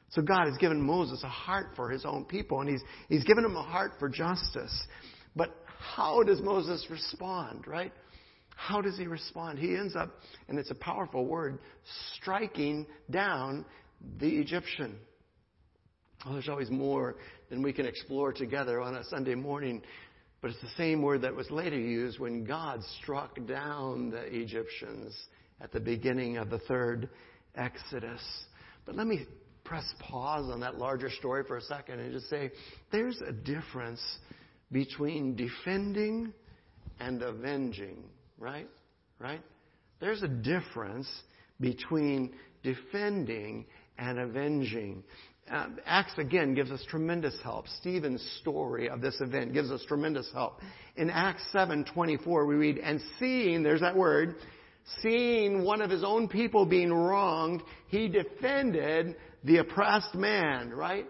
So 0.10 0.22
God 0.22 0.48
has 0.48 0.58
given 0.58 0.82
Moses 0.82 1.22
a 1.24 1.30
heart 1.30 1.72
for 1.76 1.90
his 1.90 2.06
own 2.06 2.26
people 2.26 2.62
and 2.62 2.70
he's, 2.70 2.82
he's 3.10 3.24
given 3.24 3.44
him 3.46 3.56
a 3.56 3.64
heart 3.64 3.94
for 4.00 4.10
justice. 4.10 4.74
But 5.36 5.54
how 5.78 6.24
does 6.24 6.42
Moses 6.42 6.86
respond, 6.90 7.68
right? 7.68 7.92
How 8.58 8.82
does 8.82 8.98
he 8.98 9.06
respond? 9.06 9.60
He 9.60 9.78
ends 9.78 9.96
up, 9.96 10.10
and 10.50 10.58
it's 10.58 10.72
a 10.72 10.76
powerful 10.76 11.26
word, 11.26 11.60
striking 12.16 12.88
down 13.12 13.64
the 14.20 14.28
Egyptian. 14.28 14.98
Well, 16.26 16.34
there's 16.34 16.50
always 16.50 16.72
more 16.72 17.16
than 17.52 17.62
we 17.62 17.72
can 17.72 17.86
explore 17.86 18.34
together 18.34 18.82
on 18.82 18.96
a 18.96 19.04
Sunday 19.06 19.36
morning, 19.36 19.84
but 20.42 20.50
it's 20.50 20.62
the 20.62 20.72
same 20.76 21.04
word 21.04 21.22
that 21.22 21.36
was 21.36 21.50
later 21.52 21.78
used 21.78 22.20
when 22.20 22.46
God 22.46 22.82
struck 23.00 23.38
down 23.46 24.10
the 24.10 24.24
Egyptians 24.24 25.16
at 25.62 25.72
the 25.72 25.80
beginning 25.80 26.38
of 26.38 26.50
the 26.50 26.60
third 26.60 27.10
Exodus. 27.56 28.22
But 28.86 28.96
let 28.96 29.06
me 29.06 29.28
press 29.66 29.86
pause 30.00 30.50
on 30.52 30.62
that 30.62 30.80
larger 30.80 31.12
story 31.12 31.44
for 31.48 31.58
a 31.58 31.62
second 31.62 32.00
and 32.00 32.12
just 32.12 32.30
say 32.30 32.52
there's 32.92 33.22
a 33.22 33.32
difference 33.32 34.02
between 34.72 35.36
defending 35.36 36.34
and 37.00 37.22
avenging 37.22 38.04
right? 38.38 38.68
Right? 39.20 39.42
There's 40.00 40.22
a 40.24 40.28
difference 40.28 41.08
between 41.60 42.34
defending 42.64 43.66
and 43.98 44.20
avenging. 44.20 45.04
Uh, 45.52 45.68
Acts 45.86 46.14
again 46.18 46.54
gives 46.54 46.72
us 46.72 46.84
tremendous 46.90 47.36
help. 47.44 47.68
Stephen's 47.80 48.22
story 48.42 48.90
of 48.90 49.02
this 49.02 49.20
event 49.22 49.54
gives 49.54 49.72
us 49.72 49.84
tremendous 49.88 50.30
help. 50.34 50.60
In 50.98 51.10
Acts 51.10 51.44
7:24 51.52 52.46
we 52.46 52.56
read, 52.56 52.78
"And 52.80 53.02
seeing, 53.18 53.64
there's 53.64 53.82
that 53.82 53.96
word, 53.96 54.36
seeing 55.02 55.64
one 55.64 55.82
of 55.82 55.90
his 55.90 56.04
own 56.04 56.28
people 56.28 56.66
being 56.66 56.94
wronged, 56.94 57.64
he 57.88 58.08
defended 58.08 59.16
the 59.44 59.58
oppressed 59.58 60.16
man." 60.16 60.74
Right? 60.74 61.08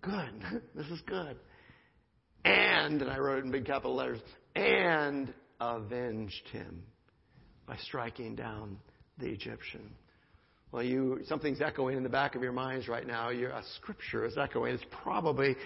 Good. 0.00 0.62
this 0.74 0.86
is 0.88 1.00
good. 1.02 1.36
And, 2.44 3.02
and 3.02 3.10
I 3.10 3.18
wrote 3.18 3.40
it 3.40 3.44
in 3.44 3.50
big 3.50 3.66
capital 3.66 3.94
letters, 3.94 4.20
and 4.54 5.32
avenged 5.60 6.48
him 6.52 6.82
by 7.66 7.76
striking 7.76 8.34
down 8.34 8.78
the 9.18 9.26
Egyptian. 9.26 9.90
Well, 10.70 10.82
you 10.82 11.20
something's 11.26 11.62
echoing 11.62 11.96
in 11.96 12.02
the 12.02 12.10
back 12.10 12.34
of 12.34 12.42
your 12.42 12.52
minds 12.52 12.88
right 12.88 13.06
now. 13.06 13.30
Your, 13.30 13.50
a 13.50 13.62
scripture 13.76 14.26
is 14.26 14.36
echoing. 14.36 14.74
It's 14.74 14.84
probably 15.02 15.56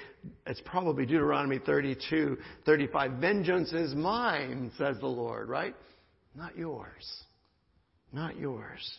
it's 0.46 0.62
probably 0.64 1.06
Deuteronomy 1.06 1.58
32, 1.58 2.38
35. 2.64 3.12
Vengeance 3.12 3.72
is 3.72 3.94
mine, 3.96 4.70
says 4.78 4.98
the 5.00 5.08
Lord. 5.08 5.48
Right? 5.48 5.74
Not 6.36 6.56
yours. 6.56 7.24
Not 8.12 8.36
yours. 8.36 8.98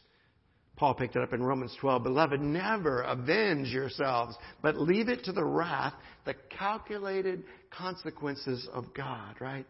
Paul 0.75 0.95
picked 0.95 1.15
it 1.15 1.21
up 1.21 1.33
in 1.33 1.41
Romans 1.41 1.73
12. 1.79 2.03
Beloved, 2.03 2.41
never 2.41 3.03
avenge 3.03 3.67
yourselves, 3.67 4.35
but 4.61 4.75
leave 4.75 5.07
it 5.07 5.23
to 5.25 5.31
the 5.31 5.45
wrath, 5.45 5.93
the 6.25 6.33
calculated 6.49 7.43
consequences 7.69 8.67
of 8.73 8.93
God. 8.93 9.35
Right? 9.39 9.65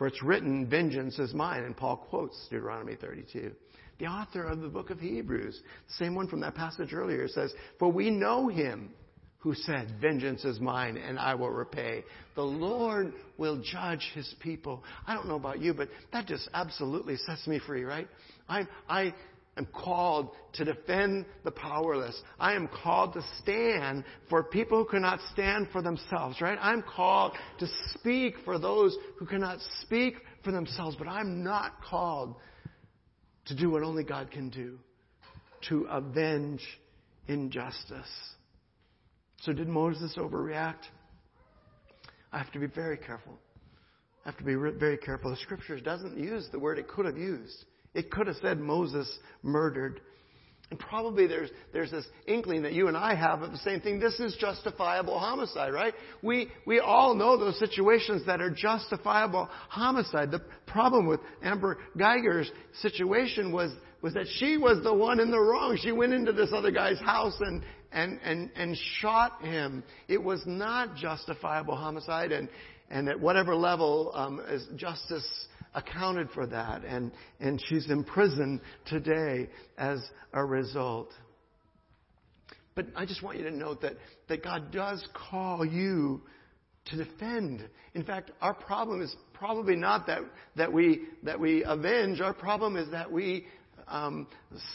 For 0.00 0.06
it's 0.06 0.22
written, 0.22 0.66
vengeance 0.66 1.18
is 1.18 1.34
mine. 1.34 1.62
And 1.62 1.76
Paul 1.76 1.98
quotes 1.98 2.34
Deuteronomy 2.48 2.96
32. 2.96 3.52
The 3.98 4.06
author 4.06 4.44
of 4.44 4.60
the 4.60 4.68
book 4.68 4.88
of 4.88 4.98
Hebrews, 4.98 5.60
the 5.88 5.94
same 6.02 6.14
one 6.14 6.26
from 6.26 6.40
that 6.40 6.54
passage 6.54 6.94
earlier, 6.94 7.28
says, 7.28 7.52
For 7.78 7.92
we 7.92 8.08
know 8.08 8.48
him 8.48 8.94
who 9.40 9.52
said, 9.52 9.96
Vengeance 10.00 10.42
is 10.46 10.58
mine 10.58 10.96
and 10.96 11.18
I 11.18 11.34
will 11.34 11.50
repay. 11.50 12.02
The 12.34 12.40
Lord 12.40 13.12
will 13.36 13.62
judge 13.62 14.10
his 14.14 14.34
people. 14.40 14.82
I 15.06 15.12
don't 15.12 15.28
know 15.28 15.36
about 15.36 15.60
you, 15.60 15.74
but 15.74 15.90
that 16.14 16.26
just 16.26 16.48
absolutely 16.54 17.16
sets 17.16 17.46
me 17.46 17.58
free, 17.58 17.84
right? 17.84 18.08
I, 18.48 18.66
I, 18.88 19.12
am 19.58 19.66
called 19.66 20.30
to 20.54 20.64
defend 20.64 21.26
the 21.44 21.50
powerless. 21.50 22.20
I 22.38 22.54
am 22.54 22.68
called 22.68 23.14
to 23.14 23.24
stand 23.42 24.04
for 24.28 24.42
people 24.42 24.78
who 24.78 24.90
cannot 24.90 25.20
stand 25.32 25.68
for 25.72 25.82
themselves, 25.82 26.40
right? 26.40 26.58
I'm 26.60 26.82
called 26.82 27.32
to 27.58 27.66
speak 27.94 28.36
for 28.44 28.58
those 28.58 28.96
who 29.18 29.26
cannot 29.26 29.58
speak 29.82 30.14
for 30.44 30.52
themselves, 30.52 30.96
but 30.96 31.08
I'm 31.08 31.44
not 31.44 31.82
called 31.82 32.36
to 33.46 33.54
do 33.54 33.70
what 33.70 33.82
only 33.82 34.04
God 34.04 34.30
can 34.30 34.48
do, 34.50 34.78
to 35.68 35.86
avenge 35.90 36.62
injustice. 37.28 38.10
So 39.42 39.52
did 39.52 39.68
Moses 39.68 40.14
overreact? 40.16 40.84
I 42.32 42.38
have 42.38 42.52
to 42.52 42.58
be 42.58 42.66
very 42.66 42.96
careful. 42.96 43.38
I 44.24 44.28
have 44.28 44.38
to 44.38 44.44
be 44.44 44.54
very 44.54 44.98
careful. 44.98 45.30
The 45.30 45.36
scripture 45.38 45.80
doesn't 45.80 46.18
use 46.18 46.46
the 46.52 46.58
word 46.58 46.78
it 46.78 46.86
could 46.88 47.06
have 47.06 47.16
used. 47.16 47.64
It 47.94 48.10
could 48.10 48.26
have 48.26 48.36
said 48.36 48.58
Moses 48.58 49.10
murdered. 49.42 50.00
And 50.70 50.78
probably 50.78 51.26
there's, 51.26 51.50
there's 51.72 51.90
this 51.90 52.06
inkling 52.28 52.62
that 52.62 52.72
you 52.72 52.86
and 52.86 52.96
I 52.96 53.16
have 53.16 53.42
of 53.42 53.50
the 53.50 53.58
same 53.58 53.80
thing. 53.80 53.98
This 53.98 54.20
is 54.20 54.36
justifiable 54.40 55.18
homicide, 55.18 55.72
right? 55.72 55.92
We, 56.22 56.48
we 56.64 56.78
all 56.78 57.14
know 57.14 57.36
those 57.36 57.58
situations 57.58 58.24
that 58.26 58.40
are 58.40 58.50
justifiable 58.50 59.48
homicide. 59.68 60.30
The 60.30 60.42
problem 60.68 61.06
with 61.06 61.18
Amber 61.42 61.78
Guyger's 61.96 62.50
situation 62.82 63.50
was, 63.50 63.72
was 64.00 64.14
that 64.14 64.26
she 64.36 64.58
was 64.58 64.80
the 64.84 64.94
one 64.94 65.18
in 65.18 65.32
the 65.32 65.40
wrong. 65.40 65.76
She 65.82 65.90
went 65.90 66.12
into 66.12 66.32
this 66.32 66.50
other 66.54 66.70
guy's 66.70 67.00
house 67.00 67.34
and, 67.40 67.64
and, 67.90 68.20
and, 68.22 68.50
and 68.54 68.76
shot 69.00 69.42
him. 69.42 69.82
It 70.06 70.22
was 70.22 70.40
not 70.46 70.94
justifiable 70.94 71.74
homicide 71.74 72.30
and, 72.30 72.48
and 72.90 73.08
at 73.08 73.18
whatever 73.18 73.56
level 73.56 74.12
um, 74.14 74.40
justice 74.76 75.26
accounted 75.74 76.30
for 76.30 76.46
that, 76.46 76.84
and, 76.84 77.12
and 77.38 77.62
she's 77.66 77.88
in 77.90 78.04
prison 78.04 78.60
today 78.86 79.48
as 79.78 80.00
a 80.32 80.44
result. 80.44 81.10
But 82.74 82.86
I 82.96 83.04
just 83.04 83.22
want 83.22 83.38
you 83.38 83.44
to 83.44 83.50
note 83.50 83.82
that, 83.82 83.94
that 84.28 84.42
God 84.42 84.72
does 84.72 85.06
call 85.30 85.64
you 85.64 86.22
to 86.86 86.96
defend. 86.96 87.68
In 87.94 88.04
fact, 88.04 88.30
our 88.40 88.54
problem 88.54 89.02
is 89.02 89.14
probably 89.34 89.76
not 89.76 90.06
that, 90.06 90.20
that, 90.56 90.72
we, 90.72 91.02
that 91.22 91.38
we 91.38 91.64
avenge. 91.64 92.20
Our 92.20 92.34
problem 92.34 92.76
is 92.76 92.90
that 92.90 93.10
we 93.10 93.46
um, 93.88 94.26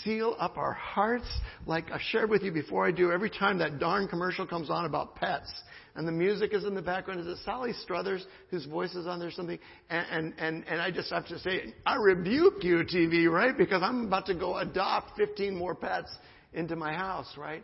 seal 0.04 0.36
up 0.40 0.58
our 0.58 0.74
hearts. 0.74 1.28
Like 1.66 1.92
I 1.92 2.00
shared 2.10 2.30
with 2.30 2.44
you 2.44 2.52
before 2.52 2.86
I 2.86 2.92
do, 2.92 3.12
every 3.12 3.30
time 3.30 3.58
that 3.60 3.80
darn 3.80 4.08
commercial 4.08 4.46
comes 4.46 4.70
on 4.70 4.86
about 4.86 5.16
pets, 5.16 5.52
and 5.96 6.08
the 6.08 6.12
music 6.12 6.54
is 6.54 6.66
in 6.66 6.76
the 6.76 6.82
background. 6.82 7.22
Is 7.22 7.28
it 7.28 7.38
Sally 7.46 7.72
Struthers 7.84 8.26
whose 8.50 8.66
voice 8.66 8.94
is 8.96 9.08
on 9.08 9.20
there 9.20 9.30
or 9.30 9.32
something? 9.32 9.60
And, 9.90 10.06
and, 10.12 10.34
and, 10.38 10.68
and 10.68 10.82
I 10.82 10.92
just 10.92 11.10
have 11.12 11.26
to 11.28 11.40
say, 11.40 11.74
I 11.86 11.96
rebuke 11.96 12.64
you, 12.64 12.84
TV, 12.84 13.30
right? 13.32 13.58
Because 13.58 13.82
I'm 13.82 14.06
about 14.06 14.26
to 14.26 14.36
go 14.36 14.58
adopt 14.58 15.18
15 15.18 15.56
more 15.56 15.74
pets 15.74 16.14
into 16.54 16.76
my 16.76 16.94
house, 16.94 17.32
right? 17.38 17.64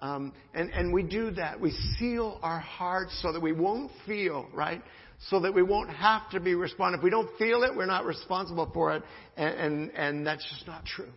Um, 0.00 0.32
and, 0.52 0.70
and 0.70 0.92
we 0.92 1.04
do 1.04 1.30
that. 1.32 1.60
We 1.60 1.70
seal 1.98 2.40
our 2.42 2.58
hearts 2.58 3.16
so 3.22 3.32
that 3.32 3.40
we 3.40 3.52
won't 3.52 3.92
feel, 4.06 4.48
right? 4.52 4.82
So 5.30 5.38
that 5.40 5.54
we 5.54 5.62
won't 5.62 5.90
have 5.90 6.28
to 6.30 6.40
be 6.40 6.56
responsible. 6.56 6.98
If 6.98 7.04
we 7.04 7.10
don't 7.10 7.30
feel 7.38 7.62
it, 7.62 7.76
we're 7.76 7.86
not 7.86 8.04
responsible 8.04 8.68
for 8.74 8.94
it. 8.96 9.04
And, 9.36 9.54
and, 9.54 9.90
and 9.92 10.26
that's 10.26 10.44
just 10.50 10.66
not 10.66 10.84
true. 10.84 11.12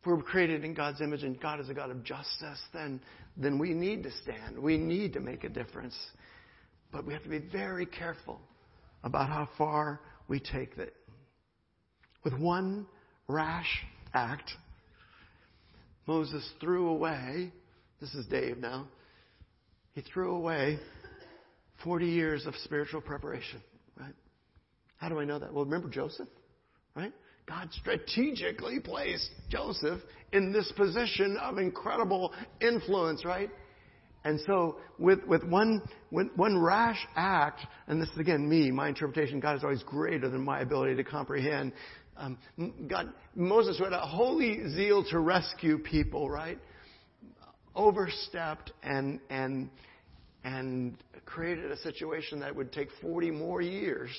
If 0.00 0.06
we're 0.06 0.22
created 0.22 0.64
in 0.64 0.72
God's 0.72 1.00
image 1.00 1.22
and 1.24 1.38
God 1.38 1.60
is 1.60 1.68
a 1.68 1.74
God 1.74 1.90
of 1.90 2.02
justice, 2.02 2.60
then, 2.72 3.00
then 3.36 3.58
we 3.58 3.74
need 3.74 4.02
to 4.04 4.10
stand. 4.22 4.58
We 4.58 4.78
need 4.78 5.12
to 5.12 5.20
make 5.20 5.44
a 5.44 5.48
difference. 5.48 5.96
But 6.90 7.06
we 7.06 7.12
have 7.12 7.22
to 7.22 7.28
be 7.28 7.38
very 7.38 7.84
careful 7.84 8.40
about 9.04 9.28
how 9.28 9.48
far 9.58 10.00
we 10.26 10.40
take 10.40 10.76
it. 10.78 10.94
With 12.24 12.32
one 12.38 12.86
rash 13.28 13.84
act, 14.14 14.50
Moses 16.06 16.48
threw 16.60 16.88
away, 16.88 17.52
this 18.00 18.14
is 18.14 18.26
Dave 18.26 18.58
now, 18.58 18.88
he 19.92 20.00
threw 20.00 20.34
away 20.34 20.78
40 21.84 22.06
years 22.06 22.46
of 22.46 22.54
spiritual 22.64 23.00
preparation, 23.00 23.60
right? 23.98 24.14
How 24.96 25.08
do 25.08 25.18
I 25.20 25.24
know 25.24 25.38
that? 25.38 25.52
Well, 25.52 25.64
remember 25.64 25.88
Joseph, 25.88 26.28
right? 26.94 27.12
God 27.50 27.68
strategically 27.72 28.78
placed 28.78 29.28
Joseph 29.48 30.00
in 30.32 30.52
this 30.52 30.70
position 30.76 31.36
of 31.42 31.58
incredible 31.58 32.32
influence, 32.60 33.24
right? 33.24 33.50
And 34.22 34.38
so, 34.46 34.76
with, 35.00 35.24
with 35.26 35.42
one, 35.42 35.82
one 36.10 36.58
rash 36.58 37.04
act, 37.16 37.62
and 37.88 38.00
this 38.00 38.08
is 38.10 38.18
again 38.18 38.48
me, 38.48 38.70
my 38.70 38.86
interpretation, 38.88 39.40
God 39.40 39.56
is 39.56 39.64
always 39.64 39.82
greater 39.82 40.28
than 40.28 40.44
my 40.44 40.60
ability 40.60 40.94
to 40.94 41.02
comprehend. 41.02 41.72
Um, 42.16 42.38
God, 42.86 43.12
Moses, 43.34 43.78
who 43.78 43.84
had 43.84 43.94
a 43.94 43.98
holy 43.98 44.68
zeal 44.76 45.02
to 45.10 45.18
rescue 45.18 45.78
people, 45.78 46.30
right? 46.30 46.58
Overstepped 47.74 48.70
and, 48.84 49.18
and, 49.28 49.70
and 50.44 50.98
created 51.24 51.72
a 51.72 51.78
situation 51.78 52.38
that 52.40 52.54
would 52.54 52.70
take 52.72 52.90
40 53.02 53.32
more 53.32 53.60
years 53.60 54.10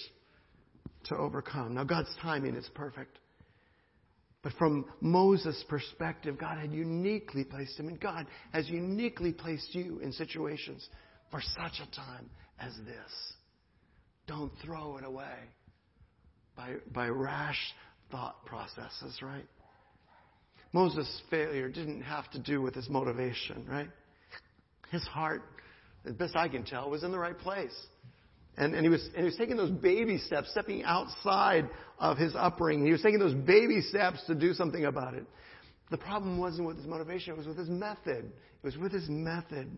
to 1.06 1.15
overcome. 1.15 1.76
Now, 1.76 1.86
God's 1.86 2.13
timing 2.22 2.56
is 2.56 2.70
perfect. 2.76 3.20
But 4.43 4.54
from 4.54 4.86
Moses' 5.01 5.63
perspective, 5.69 6.38
God 6.38 6.58
had 6.58 6.71
uniquely 6.71 7.43
placed 7.43 7.80
him, 7.80 7.88
and 7.88 7.99
God 7.99 8.25
has 8.54 8.67
uniquely 8.69 9.32
placed 9.32 9.75
you 9.75 9.99
in 9.99 10.12
situations 10.12 10.88
for 11.30 11.41
such 11.41 11.80
a 11.80 11.95
time 11.95 12.30
as 12.60 12.73
this. 12.86 13.34
Don't 14.27 14.51
throw 14.63 14.97
it 14.97 15.06
away 15.06 15.38
by, 16.56 16.75
by 16.93 17.08
rash 17.08 17.60
thought 18.10 18.43
processes, 18.45 19.19
right? 19.21 19.45
Moses' 20.73 21.21
failure 21.30 21.69
didn't 21.69 22.01
have 22.01 22.30
to 22.32 22.39
do 22.39 22.62
with 22.62 22.73
his 22.73 22.89
motivation, 22.89 23.65
right? 23.69 23.89
His 24.89 25.04
heart, 25.04 25.43
as 26.06 26.13
best 26.13 26.36
I 26.36 26.47
can 26.47 26.63
tell, 26.63 26.89
was 26.89 27.04
in 27.04 27.12
the 27.12 27.19
right 27.19 27.38
place. 27.38 27.75
And, 28.58 28.73
and, 28.73 28.84
he 28.84 28.89
was, 28.89 29.04
and 29.08 29.17
he 29.17 29.23
was 29.23 29.36
taking 29.38 29.56
those 29.56 29.71
baby 29.71 30.17
steps, 30.17 30.49
stepping 30.51 30.84
outside 30.84 31.69
of 32.02 32.18
his 32.18 32.34
upbringing. 32.36 32.86
He 32.86 32.92
was 32.92 33.02
taking 33.02 33.20
those 33.20 33.36
baby 33.36 33.80
steps 33.82 34.22
to 34.26 34.36
do 34.36 34.54
something 34.54 34.86
about 34.86 35.14
it. 35.14 35.26
The 35.92 35.98
problem 35.98 36.40
wasn't 36.40 36.68
with 36.68 36.78
his 36.78 36.88
motivation, 36.88 37.34
it 37.34 37.38
was 37.38 37.48
with 37.48 37.58
his 37.58 37.70
method. 37.70 38.26
It 38.26 38.66
was 38.66 38.76
with 38.76 38.92
his 38.92 39.08
method. 39.08 39.78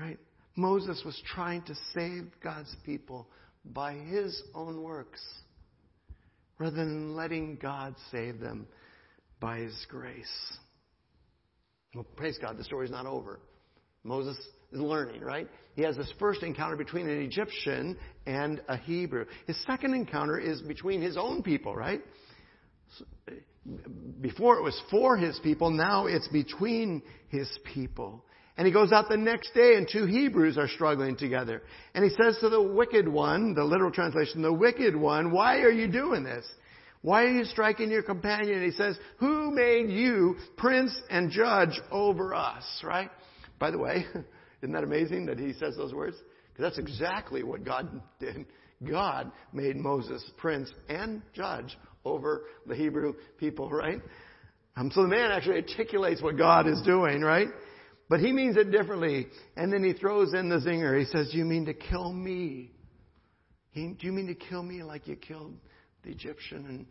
Right? 0.00 0.18
Moses 0.56 1.02
was 1.04 1.20
trying 1.34 1.62
to 1.62 1.74
save 1.94 2.30
God's 2.42 2.74
people 2.84 3.28
by 3.64 3.92
his 3.94 4.42
own 4.54 4.82
works 4.82 5.20
rather 6.58 6.76
than 6.76 7.14
letting 7.14 7.56
God 7.56 7.94
save 8.10 8.40
them 8.40 8.66
by 9.38 9.58
his 9.58 9.86
grace. 9.88 10.56
Well, 11.94 12.06
praise 12.16 12.38
God, 12.38 12.56
the 12.56 12.64
story's 12.64 12.90
not 12.90 13.06
over. 13.06 13.38
Moses 14.02 14.38
learning, 14.72 15.20
right? 15.22 15.48
He 15.74 15.82
has 15.82 15.96
this 15.96 16.12
first 16.18 16.42
encounter 16.42 16.76
between 16.76 17.08
an 17.08 17.20
Egyptian 17.20 17.96
and 18.26 18.60
a 18.68 18.76
Hebrew. 18.76 19.26
His 19.46 19.62
second 19.64 19.94
encounter 19.94 20.38
is 20.38 20.60
between 20.62 21.00
his 21.00 21.16
own 21.16 21.42
people, 21.42 21.74
right? 21.74 22.02
Before 24.20 24.58
it 24.58 24.62
was 24.62 24.80
for 24.90 25.16
his 25.16 25.38
people, 25.42 25.70
now 25.70 26.06
it's 26.06 26.28
between 26.28 27.02
his 27.28 27.50
people. 27.74 28.24
And 28.56 28.66
he 28.66 28.72
goes 28.72 28.92
out 28.92 29.08
the 29.08 29.16
next 29.16 29.54
day 29.54 29.76
and 29.76 29.88
two 29.90 30.04
Hebrews 30.04 30.58
are 30.58 30.68
struggling 30.68 31.16
together. 31.16 31.62
And 31.94 32.04
he 32.04 32.10
says 32.10 32.36
to 32.40 32.50
the 32.50 32.60
wicked 32.60 33.08
one, 33.08 33.54
the 33.54 33.64
literal 33.64 33.90
translation, 33.90 34.42
the 34.42 34.52
wicked 34.52 34.94
one, 34.94 35.30
why 35.30 35.60
are 35.60 35.70
you 35.70 35.88
doing 35.88 36.22
this? 36.22 36.44
Why 37.00 37.24
are 37.24 37.30
you 37.30 37.44
striking 37.44 37.90
your 37.90 38.02
companion? 38.02 38.54
And 38.54 38.64
he 38.64 38.70
says, 38.70 38.96
who 39.16 39.50
made 39.50 39.90
you 39.90 40.36
prince 40.56 40.94
and 41.10 41.30
judge 41.30 41.80
over 41.90 42.34
us, 42.34 42.64
right? 42.84 43.10
By 43.58 43.70
the 43.70 43.78
way, 43.78 44.04
isn't 44.62 44.72
that 44.72 44.84
amazing 44.84 45.26
that 45.26 45.38
he 45.38 45.52
says 45.52 45.76
those 45.76 45.92
words? 45.92 46.16
Because 46.52 46.70
that's 46.70 46.78
exactly 46.78 47.42
what 47.42 47.64
God 47.64 48.00
did. 48.20 48.46
God 48.88 49.30
made 49.52 49.76
Moses 49.76 50.22
prince 50.36 50.72
and 50.88 51.22
judge 51.34 51.76
over 52.04 52.44
the 52.66 52.74
Hebrew 52.74 53.14
people, 53.38 53.70
right? 53.70 54.00
Um, 54.76 54.90
so 54.92 55.02
the 55.02 55.08
man 55.08 55.30
actually 55.30 55.56
articulates 55.56 56.22
what 56.22 56.36
God 56.36 56.66
is 56.66 56.80
doing, 56.82 57.20
right? 57.20 57.48
But 58.08 58.20
he 58.20 58.32
means 58.32 58.56
it 58.56 58.70
differently. 58.70 59.26
And 59.56 59.72
then 59.72 59.84
he 59.84 59.92
throws 59.92 60.34
in 60.34 60.48
the 60.48 60.56
zinger. 60.56 60.98
He 60.98 61.06
says, 61.06 61.30
Do 61.30 61.38
you 61.38 61.44
mean 61.44 61.66
to 61.66 61.74
kill 61.74 62.12
me? 62.12 62.72
He, 63.70 63.88
do 63.88 64.06
you 64.06 64.12
mean 64.12 64.26
to 64.26 64.34
kill 64.34 64.62
me 64.62 64.82
like 64.82 65.06
you 65.06 65.16
killed 65.16 65.56
the 66.02 66.10
Egyptian? 66.10 66.66
And 66.66 66.86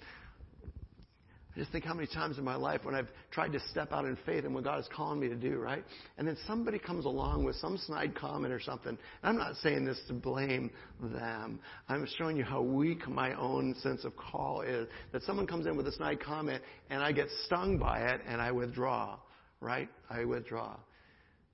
I 1.53 1.59
just 1.59 1.71
think 1.73 1.83
how 1.83 1.93
many 1.93 2.07
times 2.07 2.37
in 2.37 2.45
my 2.45 2.55
life 2.55 2.85
when 2.85 2.95
I've 2.95 3.09
tried 3.29 3.51
to 3.51 3.59
step 3.71 3.91
out 3.91 4.05
in 4.05 4.17
faith 4.25 4.45
and 4.45 4.53
what 4.55 4.63
God 4.63 4.79
is 4.79 4.87
calling 4.95 5.19
me 5.19 5.27
to 5.27 5.35
do, 5.35 5.57
right? 5.57 5.83
And 6.17 6.25
then 6.25 6.37
somebody 6.47 6.79
comes 6.79 7.03
along 7.03 7.43
with 7.43 7.57
some 7.57 7.77
snide 7.77 8.15
comment 8.15 8.53
or 8.53 8.61
something. 8.61 8.89
And 8.91 8.97
I'm 9.23 9.37
not 9.37 9.57
saying 9.57 9.83
this 9.83 9.99
to 10.07 10.13
blame 10.13 10.71
them. 11.01 11.59
I'm 11.89 12.07
showing 12.17 12.37
you 12.37 12.45
how 12.45 12.61
weak 12.61 13.05
my 13.09 13.33
own 13.33 13.75
sense 13.81 14.05
of 14.05 14.15
call 14.15 14.61
is. 14.61 14.87
That 15.11 15.23
someone 15.23 15.45
comes 15.45 15.65
in 15.65 15.75
with 15.75 15.87
a 15.87 15.91
snide 15.91 16.21
comment 16.21 16.63
and 16.89 17.03
I 17.03 17.11
get 17.11 17.27
stung 17.45 17.77
by 17.77 17.99
it 17.99 18.21
and 18.25 18.41
I 18.41 18.53
withdraw, 18.53 19.17
right? 19.59 19.89
I 20.09 20.23
withdraw. 20.23 20.77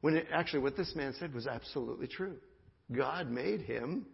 When 0.01 0.15
it, 0.15 0.27
actually 0.31 0.59
what 0.59 0.77
this 0.77 0.93
man 0.95 1.15
said 1.19 1.33
was 1.33 1.47
absolutely 1.47 2.07
true. 2.07 2.35
God 2.91 3.31
made 3.31 3.61
him 3.61 4.05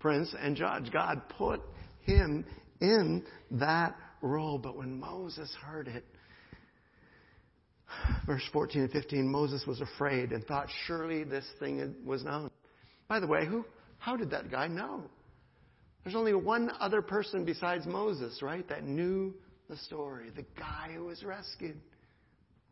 prince 0.00 0.34
and 0.38 0.54
judge. 0.54 0.92
God 0.92 1.22
put 1.30 1.62
him 2.02 2.44
in 2.80 3.24
that 3.52 3.96
role. 4.22 4.58
But 4.58 4.76
when 4.76 4.98
Moses 4.98 5.54
heard 5.64 5.88
it, 5.88 6.04
verse 8.26 8.42
14 8.52 8.82
and 8.82 8.90
15, 8.90 9.28
Moses 9.28 9.66
was 9.66 9.80
afraid 9.80 10.32
and 10.32 10.44
thought, 10.44 10.68
surely 10.86 11.24
this 11.24 11.44
thing 11.58 11.94
was 12.04 12.24
known. 12.24 12.50
By 13.08 13.20
the 13.20 13.26
way, 13.26 13.46
who, 13.46 13.64
how 13.98 14.16
did 14.16 14.30
that 14.30 14.50
guy 14.50 14.68
know? 14.68 15.02
There's 16.04 16.16
only 16.16 16.34
one 16.34 16.70
other 16.80 17.02
person 17.02 17.44
besides 17.44 17.86
Moses, 17.86 18.40
right, 18.42 18.66
that 18.68 18.84
knew 18.84 19.34
the 19.68 19.76
story. 19.76 20.30
The 20.34 20.44
guy 20.58 20.92
who 20.94 21.04
was 21.04 21.22
rescued. 21.22 21.76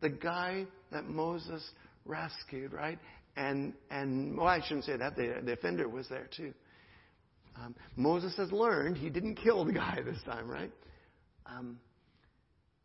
The 0.01 0.09
guy 0.09 0.65
that 0.91 1.05
Moses 1.05 1.67
rescued, 2.05 2.73
right? 2.73 2.99
And, 3.35 3.73
and 3.91 4.37
well, 4.37 4.47
I 4.47 4.61
shouldn't 4.61 4.85
say 4.85 4.97
that. 4.97 5.15
The, 5.15 5.41
the 5.43 5.53
offender 5.53 5.87
was 5.87 6.07
there 6.09 6.27
too. 6.35 6.53
Um, 7.55 7.75
Moses 7.95 8.35
has 8.37 8.51
learned 8.51 8.97
he 8.97 9.09
didn't 9.09 9.35
kill 9.35 9.65
the 9.65 9.73
guy 9.73 9.99
this 10.05 10.21
time, 10.23 10.47
right? 10.47 10.71
Um, 11.49 11.79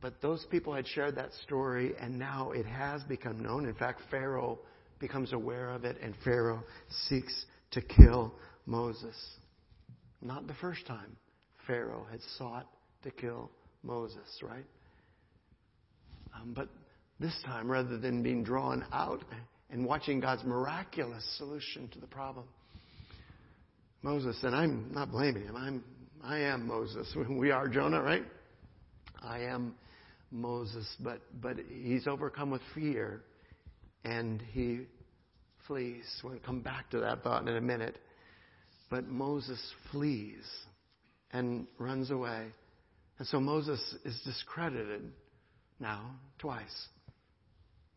but 0.00 0.20
those 0.20 0.44
people 0.50 0.74
had 0.74 0.86
shared 0.86 1.14
that 1.16 1.30
story, 1.44 1.92
and 2.00 2.18
now 2.18 2.50
it 2.50 2.66
has 2.66 3.02
become 3.04 3.40
known. 3.40 3.66
In 3.66 3.74
fact, 3.74 4.00
Pharaoh 4.10 4.58
becomes 4.98 5.32
aware 5.32 5.70
of 5.70 5.84
it, 5.84 5.96
and 6.02 6.14
Pharaoh 6.24 6.62
seeks 7.08 7.46
to 7.70 7.80
kill 7.80 8.34
Moses. 8.66 9.16
Not 10.20 10.46
the 10.46 10.54
first 10.54 10.86
time 10.86 11.16
Pharaoh 11.66 12.06
had 12.10 12.20
sought 12.36 12.66
to 13.04 13.10
kill 13.10 13.50
Moses, 13.82 14.40
right? 14.42 14.64
Um, 16.34 16.52
but 16.54 16.68
this 17.20 17.34
time, 17.44 17.70
rather 17.70 17.98
than 17.98 18.22
being 18.22 18.42
drawn 18.42 18.84
out 18.92 19.24
and 19.70 19.86
watching 19.86 20.20
God's 20.20 20.44
miraculous 20.44 21.24
solution 21.38 21.88
to 21.88 22.00
the 22.00 22.06
problem, 22.06 22.46
Moses, 24.02 24.36
and 24.42 24.54
I'm 24.54 24.90
not 24.92 25.12
blaming 25.12 25.44
him. 25.44 25.56
I'm, 25.56 25.84
I 26.24 26.38
am 26.38 26.66
Moses. 26.66 27.14
We 27.28 27.50
are 27.52 27.68
Jonah, 27.68 28.02
right? 28.02 28.24
I 29.22 29.40
am 29.40 29.74
Moses, 30.30 30.86
but, 31.00 31.20
but 31.40 31.56
he's 31.68 32.06
overcome 32.06 32.50
with 32.50 32.62
fear 32.74 33.22
and 34.04 34.42
he 34.52 34.80
flees. 35.66 36.04
We'll 36.24 36.38
come 36.44 36.60
back 36.60 36.90
to 36.90 37.00
that 37.00 37.22
thought 37.22 37.46
in 37.46 37.56
a 37.56 37.60
minute. 37.60 37.98
But 38.90 39.08
Moses 39.08 39.60
flees 39.90 40.44
and 41.32 41.66
runs 41.78 42.10
away. 42.10 42.48
And 43.18 43.28
so 43.28 43.40
Moses 43.40 43.80
is 44.04 44.20
discredited 44.24 45.02
now 45.78 46.16
twice, 46.38 46.88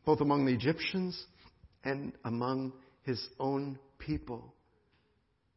both 0.05 0.21
among 0.21 0.45
the 0.45 0.53
Egyptians 0.53 1.21
and 1.83 2.13
among 2.23 2.73
his 3.03 3.21
own 3.39 3.79
people. 3.97 4.53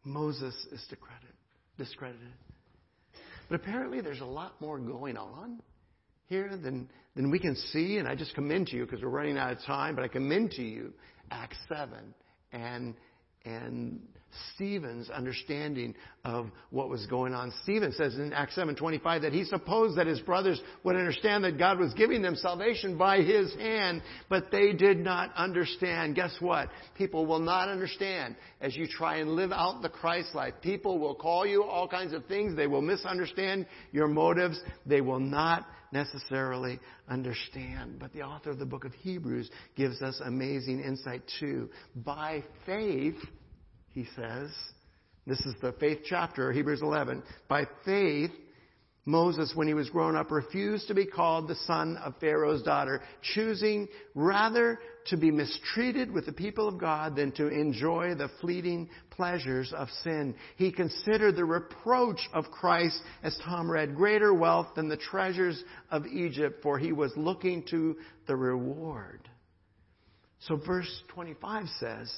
Moses 0.05 0.55
is 0.73 0.85
discredited. 1.79 2.33
But 3.49 3.57
apparently 3.57 4.01
there's 4.01 4.21
a 4.21 4.27
lot 4.27 4.61
more 4.61 4.79
going 4.79 5.17
on 5.17 5.61
here 6.27 6.57
than, 6.63 6.89
than 7.17 7.31
we 7.31 7.39
can 7.39 7.57
see. 7.57 7.97
And 7.97 8.07
I 8.07 8.15
just 8.15 8.35
commend 8.35 8.69
to 8.69 8.77
you 8.77 8.85
because 8.85 9.03
we're 9.03 9.09
running 9.09 9.39
out 9.39 9.53
of 9.53 9.59
time, 9.65 9.95
but 9.95 10.05
I 10.05 10.09
commend 10.09 10.53
to 10.53 10.63
you 10.63 10.93
Acts 11.31 11.59
7 11.69 12.15
and, 12.53 12.95
and 13.45 14.01
Stephen's 14.55 15.09
understanding 15.11 15.95
of 16.25 16.51
what 16.71 16.89
was 16.89 17.07
going 17.07 17.35
on. 17.35 17.53
Stephen 17.63 17.93
says 17.93 18.17
in 18.17 18.33
Acts 18.33 18.55
7:25 18.57 19.23
that 19.23 19.33
he 19.33 19.45
supposed 19.45 19.97
that 19.97 20.07
his 20.07 20.21
brothers 20.21 20.61
would 20.85 20.97
understand 20.97 21.45
that 21.45 21.59
God 21.59 21.79
was 21.79 21.95
giving 21.95 22.23
them 22.23 22.37
salvation 22.37 22.99
by 22.99 23.23
his 23.23 23.55
hand, 23.55 24.03
but 24.29 24.51
they 24.51 24.73
did 24.73 24.99
not 24.99 25.35
understand. 25.35 26.15
Guess 26.15 26.41
what? 26.41 26.69
People 26.95 27.27
will 27.27 27.41
not 27.41 27.69
understand 27.69 28.37
as 28.61 28.77
you 28.77 28.87
try 28.87 29.17
and 29.17 29.31
live 29.31 29.53
out 29.53 29.81
the 29.83 29.89
Christ 29.89 30.35
life. 30.35 30.55
People 30.61 30.99
will 30.99 31.15
call 31.15 31.47
you 31.47 31.65
all 31.65 31.89
kinds 31.89 32.13
of 32.13 32.27
things. 32.27 32.55
They 32.55 32.67
will 32.67 32.83
misunderstand 32.83 33.67
your 33.93 34.09
motives. 34.09 34.61
They 34.85 35.01
will 35.01 35.21
not 35.21 35.67
necessarily 35.91 36.79
understand. 37.09 37.99
But 37.99 38.13
the 38.13 38.23
author 38.23 38.51
of 38.51 38.59
the 38.59 38.67
book 38.67 38.85
of 38.85 38.93
Hebrews 38.95 39.51
gives 39.75 40.03
us 40.03 40.21
amazing 40.23 40.81
insight 40.81 41.23
too. 41.41 41.71
By 41.97 42.45
faith, 42.67 43.17
he 43.99 44.07
says. 44.15 44.51
This 45.27 45.41
is 45.41 45.55
the 45.61 45.73
faith 45.73 45.99
chapter, 46.05 46.53
Hebrews 46.53 46.83
11. 46.83 47.21
By 47.49 47.67
faith, 47.85 48.31
Moses, 49.05 49.53
when 49.57 49.67
he 49.67 49.75
was 49.75 49.91
grown 49.91 50.15
up, 50.15 50.31
refused 50.31 50.87
to 50.87 50.95
be 50.95 51.05
called 51.05 51.49
the 51.49 51.57
son 51.67 51.97
of 51.97 52.15
Pharaoh's 52.21 52.63
daughter, 52.63 53.03
choosing 53.35 53.89
rather 54.15 54.79
to 55.07 55.17
be 55.17 55.33
mistreated 55.33 56.13
with 56.13 56.27
the 56.27 56.33
people 56.33 56.69
of 56.69 56.79
God 56.79 57.17
than 57.17 57.33
to 57.33 57.49
enjoy 57.49 58.15
the 58.15 58.31
fleeting 58.41 58.89
pleasures 59.11 59.73
of 59.77 59.89
sin. 60.05 60.37
He 60.57 60.71
considered 60.71 61.35
the 61.35 61.45
reproach 61.45 62.21
of 62.33 62.45
Christ, 62.53 63.01
as 63.25 63.37
Tom 63.45 63.69
read, 63.69 63.97
greater 63.97 64.33
wealth 64.33 64.69
than 64.77 64.89
the 64.89 64.97
treasures 64.97 65.61
of 65.91 66.07
Egypt, 66.07 66.63
for 66.63 66.79
he 66.79 66.93
was 66.93 67.13
looking 67.17 67.65
to 67.71 67.97
the 68.29 68.37
reward. 68.37 69.29
So 70.41 70.57
verse 70.57 71.03
25 71.09 71.67
says, 71.81 72.13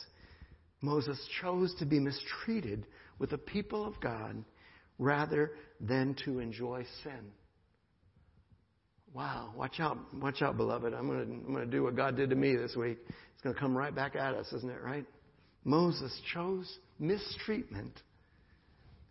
Moses 0.82 1.18
chose 1.40 1.74
to 1.78 1.86
be 1.86 1.98
mistreated 1.98 2.86
with 3.18 3.30
the 3.30 3.38
people 3.38 3.84
of 3.84 4.00
God 4.00 4.44
rather 4.98 5.52
than 5.80 6.14
to 6.24 6.38
enjoy 6.38 6.84
sin. 7.02 7.32
Wow, 9.12 9.52
watch 9.56 9.80
out, 9.80 9.98
watch 10.14 10.40
out, 10.40 10.56
beloved. 10.56 10.94
I'm 10.94 11.06
going 11.06 11.26
to, 11.26 11.32
I'm 11.32 11.52
going 11.52 11.64
to 11.64 11.70
do 11.70 11.82
what 11.82 11.96
God 11.96 12.16
did 12.16 12.30
to 12.30 12.36
me 12.36 12.54
this 12.54 12.76
week. 12.76 12.98
It's 13.08 13.42
going 13.42 13.54
to 13.54 13.60
come 13.60 13.76
right 13.76 13.94
back 13.94 14.14
at 14.14 14.34
us, 14.34 14.52
isn't 14.52 14.70
it, 14.70 14.80
right? 14.82 15.04
Moses 15.64 16.12
chose 16.32 16.78
mistreatment 16.98 18.00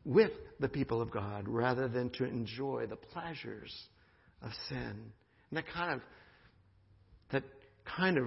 with 0.05 0.32
the 0.60 0.69
people 0.69 1.01
of 1.01 1.12
God 1.12 1.47
rather 1.47 1.88
than 1.88 2.10
to 2.12 2.25
enjoy 2.25 2.86
the 2.88 2.95
pleasures 2.95 3.73
of 4.41 4.51
sin. 4.69 5.12
And 5.49 5.58
that 5.58 5.65
kind 5.73 5.93
of, 5.93 6.01
that 7.32 7.43
kind 7.97 8.17
of 8.17 8.25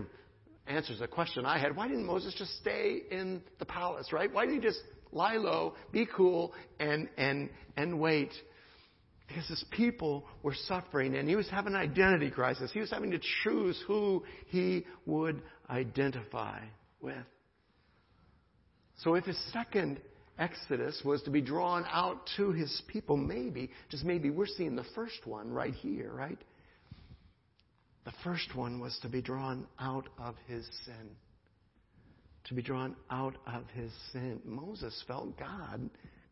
answers 0.67 1.01
a 1.01 1.09
question 1.09 1.45
I 1.45 1.59
had. 1.59 1.77
Why 1.77 1.89
didn't 1.89 2.07
Moses 2.07 2.35
just 2.37 2.57
stay 2.61 3.03
in 3.11 3.43
the 3.59 3.65
palace, 3.65 4.13
right? 4.13 4.33
Why 4.33 4.47
didn't 4.47 4.63
he 4.63 4.69
just 4.69 4.81
lie 5.13 5.37
low, 5.37 5.75
be 5.93 6.07
cool, 6.07 6.53
and, 6.79 7.09
and, 7.17 7.51
and 7.77 8.01
wait? 8.01 8.31
Because 9.27 9.47
his 9.49 9.65
people 9.71 10.25
were 10.43 10.55
suffering 10.67 11.15
and 11.15 11.29
he 11.29 11.37
was 11.37 11.49
having 11.49 11.75
an 11.75 11.81
identity 11.81 12.31
crisis. 12.31 12.71
He 12.73 12.81
was 12.81 12.91
having 12.91 13.11
to 13.13 13.21
choose 13.43 13.83
who 13.87 14.25
he 14.47 14.85
would 15.07 15.43
identify 15.71 16.61
with. 17.01 17.15
So 18.99 19.15
if 19.15 19.25
his 19.25 19.39
second 19.53 20.01
exodus 20.39 21.01
was 21.05 21.23
to 21.23 21.31
be 21.31 21.41
drawn 21.41 21.85
out 21.91 22.29
to 22.37 22.53
his 22.53 22.83
people, 22.89 23.17
maybe, 23.17 23.71
just 23.89 24.05
maybe, 24.05 24.31
we're 24.31 24.47
seeing 24.47 24.77
the 24.77 24.85
first 24.95 25.27
one 25.27 25.51
right 25.51 25.75
here, 25.75 26.13
right? 26.13 26.39
The 28.05 28.13
first 28.25 28.55
one 28.57 28.81
was 28.81 28.99
to 29.03 29.09
be 29.09 29.23
drawn 29.23 29.67
out 29.79 30.09
of 30.19 30.35
his 30.47 30.69
sin. 30.85 31.17
To 32.45 32.55
be 32.55 32.63
drawn 32.63 32.97
out 33.11 33.37
of 33.47 33.65
his 33.75 33.93
sin. 34.13 34.41
Moses 34.45 35.03
felt 35.07 35.39
God 35.39 35.89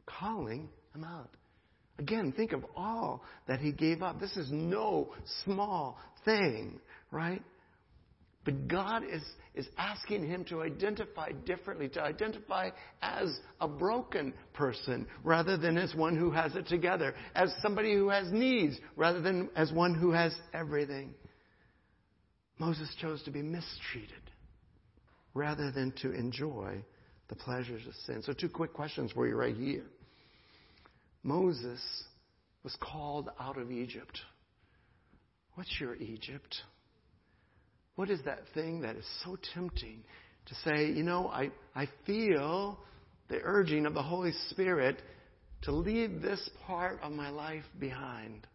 calling 0.07 0.69
him 0.95 1.05
out. 1.05 1.31
Again, 1.99 2.33
think 2.33 2.53
of 2.53 2.65
all 2.77 3.23
that 3.47 3.61
he 3.61 3.73
gave 3.73 4.03
up. 4.03 4.19
This 4.19 4.37
is 4.37 4.51
no 4.51 5.13
small 5.45 5.99
thing, 6.25 6.81
right? 7.11 7.43
But 8.45 8.69
God 8.69 9.05
is, 9.05 9.23
is 9.55 9.69
asking 9.77 10.27
him 10.27 10.45
to 10.47 10.63
identify 10.63 11.33
differently, 11.45 11.89
to 11.91 12.01
identify 12.01 12.71
as 13.03 13.39
a 13.61 13.69
broken 13.69 14.33
person 14.55 15.07
rather 15.23 15.59
than 15.59 15.77
as 15.77 15.95
one 15.95 16.17
who 16.17 16.31
has 16.31 16.57
it 16.57 16.67
together, 16.67 17.15
as 17.35 17.53
somebody 17.61 17.95
who 17.95 18.09
has 18.09 18.33
needs 18.33 18.79
rather 18.97 19.21
than 19.21 19.51
as 19.55 19.71
one 19.73 19.95
who 19.95 20.11
has 20.11 20.35
everything. 20.55 21.15
Moses 22.61 22.95
chose 23.01 23.23
to 23.23 23.31
be 23.31 23.41
mistreated 23.41 24.31
rather 25.33 25.71
than 25.71 25.93
to 26.03 26.13
enjoy 26.13 26.85
the 27.29 27.35
pleasures 27.35 27.81
of 27.87 27.95
sin. 28.05 28.23
So, 28.23 28.35
two 28.35 28.51
quick 28.51 28.75
questions 28.75 29.11
for 29.13 29.27
you 29.27 29.35
right 29.35 29.57
here. 29.57 29.87
Moses 31.23 31.81
was 32.63 32.77
called 32.79 33.31
out 33.41 33.57
of 33.57 33.73
Egypt. 33.73 34.21
What's 35.55 35.81
your 35.81 35.97
Egypt? 35.97 36.55
What 37.97 38.11
is 38.11 38.21
that 38.27 38.41
thing 38.53 38.83
that 38.83 38.97
is 38.97 39.07
so 39.25 39.39
tempting 39.55 40.05
to 40.45 40.55
say, 40.57 40.91
you 40.91 41.03
know, 41.03 41.29
I, 41.29 41.51
I 41.75 41.89
feel 42.07 42.79
the 43.29 43.41
urging 43.43 43.87
of 43.87 43.95
the 43.95 44.03
Holy 44.03 44.33
Spirit 44.51 45.01
to 45.63 45.73
leave 45.73 46.21
this 46.21 46.47
part 46.67 47.01
of 47.03 47.13
my 47.13 47.31
life 47.31 47.65
behind, 47.79 48.47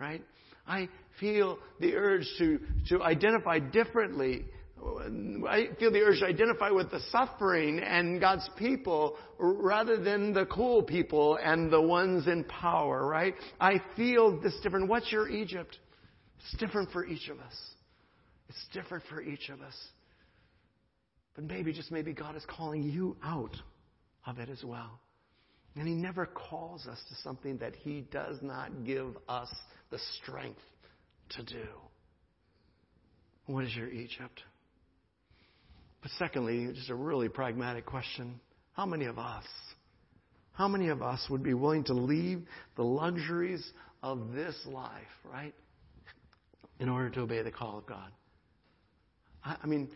right? 0.00 0.22
I 0.66 0.88
feel 1.20 1.58
the 1.80 1.94
urge 1.94 2.26
to, 2.38 2.60
to 2.88 3.02
identify 3.02 3.58
differently. 3.58 4.44
I 5.48 5.68
feel 5.78 5.92
the 5.92 6.00
urge 6.00 6.20
to 6.20 6.26
identify 6.26 6.70
with 6.70 6.90
the 6.90 7.00
suffering 7.10 7.78
and 7.80 8.20
God's 8.20 8.48
people 8.56 9.16
rather 9.38 9.96
than 9.96 10.32
the 10.32 10.46
cool 10.46 10.82
people 10.82 11.38
and 11.42 11.72
the 11.72 11.80
ones 11.80 12.26
in 12.26 12.44
power, 12.44 13.06
right? 13.06 13.34
I 13.60 13.80
feel 13.96 14.40
this 14.40 14.58
different. 14.62 14.88
What's 14.88 15.12
your 15.12 15.28
Egypt? 15.28 15.78
It's 16.38 16.60
different 16.60 16.90
for 16.90 17.06
each 17.06 17.28
of 17.28 17.38
us. 17.38 17.54
It's 18.48 18.66
different 18.72 19.04
for 19.08 19.22
each 19.22 19.48
of 19.48 19.60
us. 19.60 19.76
But 21.34 21.44
maybe, 21.44 21.72
just 21.72 21.90
maybe, 21.90 22.12
God 22.12 22.36
is 22.36 22.44
calling 22.46 22.82
you 22.82 23.16
out 23.24 23.56
of 24.26 24.38
it 24.38 24.48
as 24.48 24.62
well. 24.64 25.00
And 25.76 25.88
He 25.88 25.94
never 25.94 26.26
calls 26.26 26.86
us 26.86 26.98
to 27.08 27.14
something 27.22 27.58
that 27.58 27.74
He 27.76 28.02
does 28.10 28.36
not 28.42 28.84
give 28.84 29.16
us 29.28 29.48
the 29.90 29.98
strength 30.22 30.60
to 31.30 31.42
do. 31.42 31.66
What 33.46 33.64
is 33.64 33.74
your 33.74 33.88
Egypt? 33.88 34.42
But 36.02 36.10
secondly, 36.18 36.70
just 36.74 36.90
a 36.90 36.94
really 36.94 37.28
pragmatic 37.28 37.86
question. 37.86 38.40
How 38.72 38.86
many 38.86 39.06
of 39.06 39.18
us, 39.18 39.44
how 40.52 40.68
many 40.68 40.88
of 40.88 41.00
us 41.00 41.24
would 41.30 41.42
be 41.42 41.54
willing 41.54 41.84
to 41.84 41.94
leave 41.94 42.42
the 42.76 42.82
luxuries 42.82 43.64
of 44.02 44.32
this 44.32 44.56
life, 44.66 45.02
right, 45.24 45.54
in 46.80 46.88
order 46.88 47.08
to 47.10 47.20
obey 47.20 47.42
the 47.42 47.50
call 47.50 47.78
of 47.78 47.86
God? 47.86 48.10
I, 49.44 49.56
I 49.62 49.66
mean, 49.66 49.88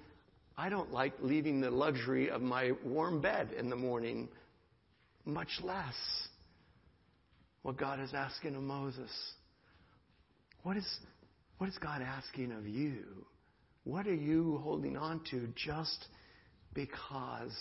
I 0.57 0.69
don't 0.69 0.93
like 0.93 1.15
leaving 1.21 1.61
the 1.61 1.71
luxury 1.71 2.31
of 2.31 2.41
my 2.41 2.73
warm 2.85 3.21
bed 3.21 3.51
in 3.59 3.69
the 3.69 3.77
morning, 3.77 4.29
much 5.27 5.61
less 5.63 5.95
what 7.63 7.77
God 7.77 8.01
is 8.01 8.15
asking 8.15 8.55
of 8.55 8.63
Moses. 8.63 9.11
What 10.63 10.77
is, 10.77 10.87
what 11.59 11.69
is 11.69 11.77
God 11.79 12.01
asking 12.01 12.53
of 12.53 12.67
you? 12.67 13.27
What 13.85 14.07
are 14.07 14.15
you 14.15 14.61
holding 14.63 14.97
on 14.97 15.21
to 15.31 15.49
just 15.57 16.07
because 16.73 17.53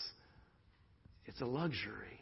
it's 1.26 1.40
a 1.40 1.46
luxury? 1.46 2.20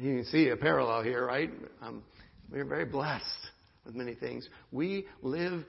You 0.00 0.16
can 0.16 0.24
see 0.26 0.48
a 0.48 0.56
parallel 0.56 1.02
here, 1.02 1.26
right? 1.26 1.50
Um, 1.82 2.02
we're 2.50 2.64
very 2.64 2.86
blessed 2.86 3.24
with 3.84 3.94
many 3.94 4.14
things. 4.14 4.48
We 4.70 5.06
live, 5.22 5.64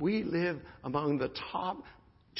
we 0.00 0.22
live 0.22 0.60
among 0.84 1.18
the 1.18 1.30
top 1.52 1.82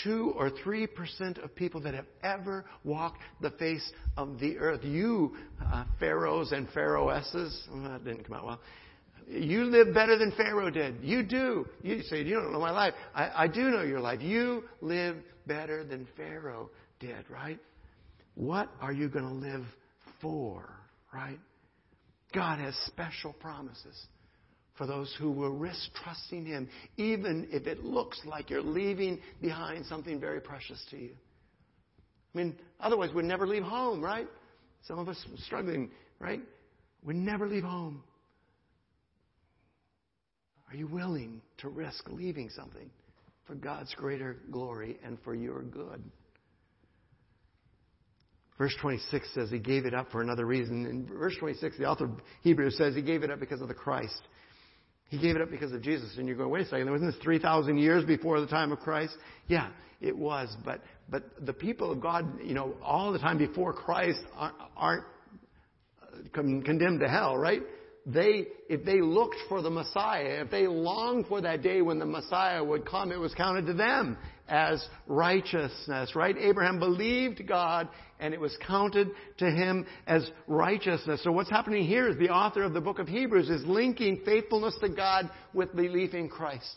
two 0.02 0.32
or 0.36 0.50
three 0.50 0.86
percent 0.86 1.38
of 1.38 1.54
people 1.54 1.80
that 1.82 1.94
have 1.94 2.06
ever 2.22 2.64
walked 2.84 3.18
the 3.40 3.50
face 3.52 3.92
of 4.16 4.38
the 4.38 4.58
earth. 4.58 4.84
You, 4.84 5.36
uh, 5.64 5.84
pharaohs 5.98 6.52
and 6.52 6.68
pharaohesses, 6.70 7.68
well, 7.72 7.90
that 7.90 8.04
didn't 8.04 8.24
come 8.24 8.36
out 8.36 8.46
well. 8.46 8.60
You 9.28 9.64
live 9.64 9.92
better 9.92 10.16
than 10.18 10.32
Pharaoh 10.32 10.70
did. 10.70 10.96
You 11.02 11.22
do. 11.22 11.66
You 11.82 12.02
say, 12.02 12.22
You 12.22 12.36
don't 12.36 12.52
know 12.52 12.60
my 12.60 12.70
life. 12.70 12.94
I, 13.14 13.44
I 13.44 13.46
do 13.46 13.70
know 13.70 13.82
your 13.82 14.00
life. 14.00 14.22
You 14.22 14.64
live 14.80 15.16
better 15.46 15.84
than 15.84 16.08
Pharaoh 16.16 16.70
did, 16.98 17.28
right? 17.28 17.58
What 18.34 18.70
are 18.80 18.92
you 18.92 19.08
going 19.08 19.26
to 19.26 19.34
live 19.34 19.64
for, 20.22 20.70
right? 21.12 21.38
God 22.32 22.58
has 22.58 22.74
special 22.86 23.32
promises 23.34 24.06
for 24.78 24.86
those 24.86 25.14
who 25.18 25.30
will 25.30 25.50
risk 25.50 25.92
trusting 26.02 26.46
Him, 26.46 26.68
even 26.96 27.48
if 27.50 27.66
it 27.66 27.84
looks 27.84 28.20
like 28.24 28.48
you're 28.48 28.62
leaving 28.62 29.20
behind 29.42 29.84
something 29.84 30.20
very 30.20 30.40
precious 30.40 30.82
to 30.90 30.96
you. 30.96 31.10
I 32.34 32.38
mean, 32.38 32.56
otherwise 32.78 33.10
we'd 33.12 33.24
never 33.24 33.46
leave 33.46 33.64
home, 33.64 34.00
right? 34.00 34.28
Some 34.86 35.00
of 35.00 35.08
us 35.08 35.22
struggling, 35.44 35.90
right? 36.20 36.40
We 37.02 37.14
never 37.14 37.48
leave 37.48 37.64
home. 37.64 38.04
Are 40.70 40.76
you 40.76 40.86
willing 40.86 41.40
to 41.58 41.68
risk 41.68 42.08
leaving 42.08 42.50
something 42.50 42.90
for 43.46 43.54
God's 43.54 43.92
greater 43.94 44.36
glory 44.50 44.98
and 45.04 45.18
for 45.24 45.34
your 45.34 45.62
good? 45.62 46.02
Verse 48.58 48.74
26 48.80 49.34
says 49.34 49.50
he 49.50 49.58
gave 49.58 49.86
it 49.86 49.94
up 49.94 50.10
for 50.10 50.20
another 50.20 50.44
reason. 50.44 50.84
In 50.86 51.06
verse 51.06 51.36
26, 51.38 51.78
the 51.78 51.84
author 51.84 52.04
of 52.04 52.10
Hebrews 52.42 52.76
says 52.76 52.94
he 52.94 53.02
gave 53.02 53.22
it 53.22 53.30
up 53.30 53.40
because 53.40 53.60
of 53.60 53.68
the 53.68 53.74
Christ. 53.74 54.20
He 55.08 55.18
gave 55.18 55.36
it 55.36 55.42
up 55.42 55.50
because 55.50 55.72
of 55.72 55.82
Jesus. 55.82 56.16
And 56.18 56.26
you're 56.26 56.36
going, 56.36 56.50
wait 56.50 56.66
a 56.66 56.68
second, 56.68 56.90
wasn't 56.90 57.12
this 57.12 57.22
3,000 57.22 57.78
years 57.78 58.04
before 58.04 58.40
the 58.40 58.46
time 58.46 58.72
of 58.72 58.80
Christ? 58.80 59.14
Yeah, 59.46 59.68
it 60.00 60.16
was. 60.16 60.54
But, 60.64 60.82
but 61.08 61.24
the 61.44 61.52
people 61.52 61.90
of 61.90 62.00
God, 62.00 62.40
you 62.42 62.54
know, 62.54 62.74
all 62.82 63.12
the 63.12 63.18
time 63.18 63.38
before 63.38 63.72
Christ 63.72 64.20
aren't, 64.36 64.56
aren't 64.76 65.04
uh, 66.02 66.28
condemned 66.34 67.00
to 67.00 67.08
hell, 67.08 67.36
right? 67.36 67.62
they, 68.08 68.46
if 68.70 68.84
they 68.84 69.02
looked 69.02 69.36
for 69.48 69.60
the 69.60 69.70
Messiah, 69.70 70.42
if 70.42 70.50
they 70.50 70.66
longed 70.66 71.26
for 71.26 71.42
that 71.42 71.62
day 71.62 71.82
when 71.82 71.98
the 71.98 72.06
Messiah 72.06 72.64
would 72.64 72.86
come, 72.86 73.12
it 73.12 73.18
was 73.18 73.34
counted 73.34 73.66
to 73.66 73.74
them 73.74 74.16
as 74.48 74.84
righteousness, 75.06 76.14
right? 76.14 76.36
Abraham 76.38 76.78
believed 76.78 77.46
God 77.46 77.88
and 78.18 78.34
it 78.34 78.40
was 78.40 78.56
counted 78.66 79.10
to 79.38 79.50
him 79.50 79.86
as 80.06 80.28
righteousness. 80.46 81.22
So 81.22 81.32
what's 81.32 81.50
happening 81.50 81.86
here 81.86 82.08
is 82.08 82.16
the 82.16 82.30
author 82.30 82.62
of 82.62 82.72
the 82.72 82.80
book 82.80 82.98
of 82.98 83.08
Hebrews 83.08 83.48
is 83.50 83.64
linking 83.64 84.22
faithfulness 84.24 84.76
to 84.80 84.88
God 84.88 85.30
with 85.54 85.74
belief 85.76 86.14
in 86.14 86.28
Christ. 86.28 86.76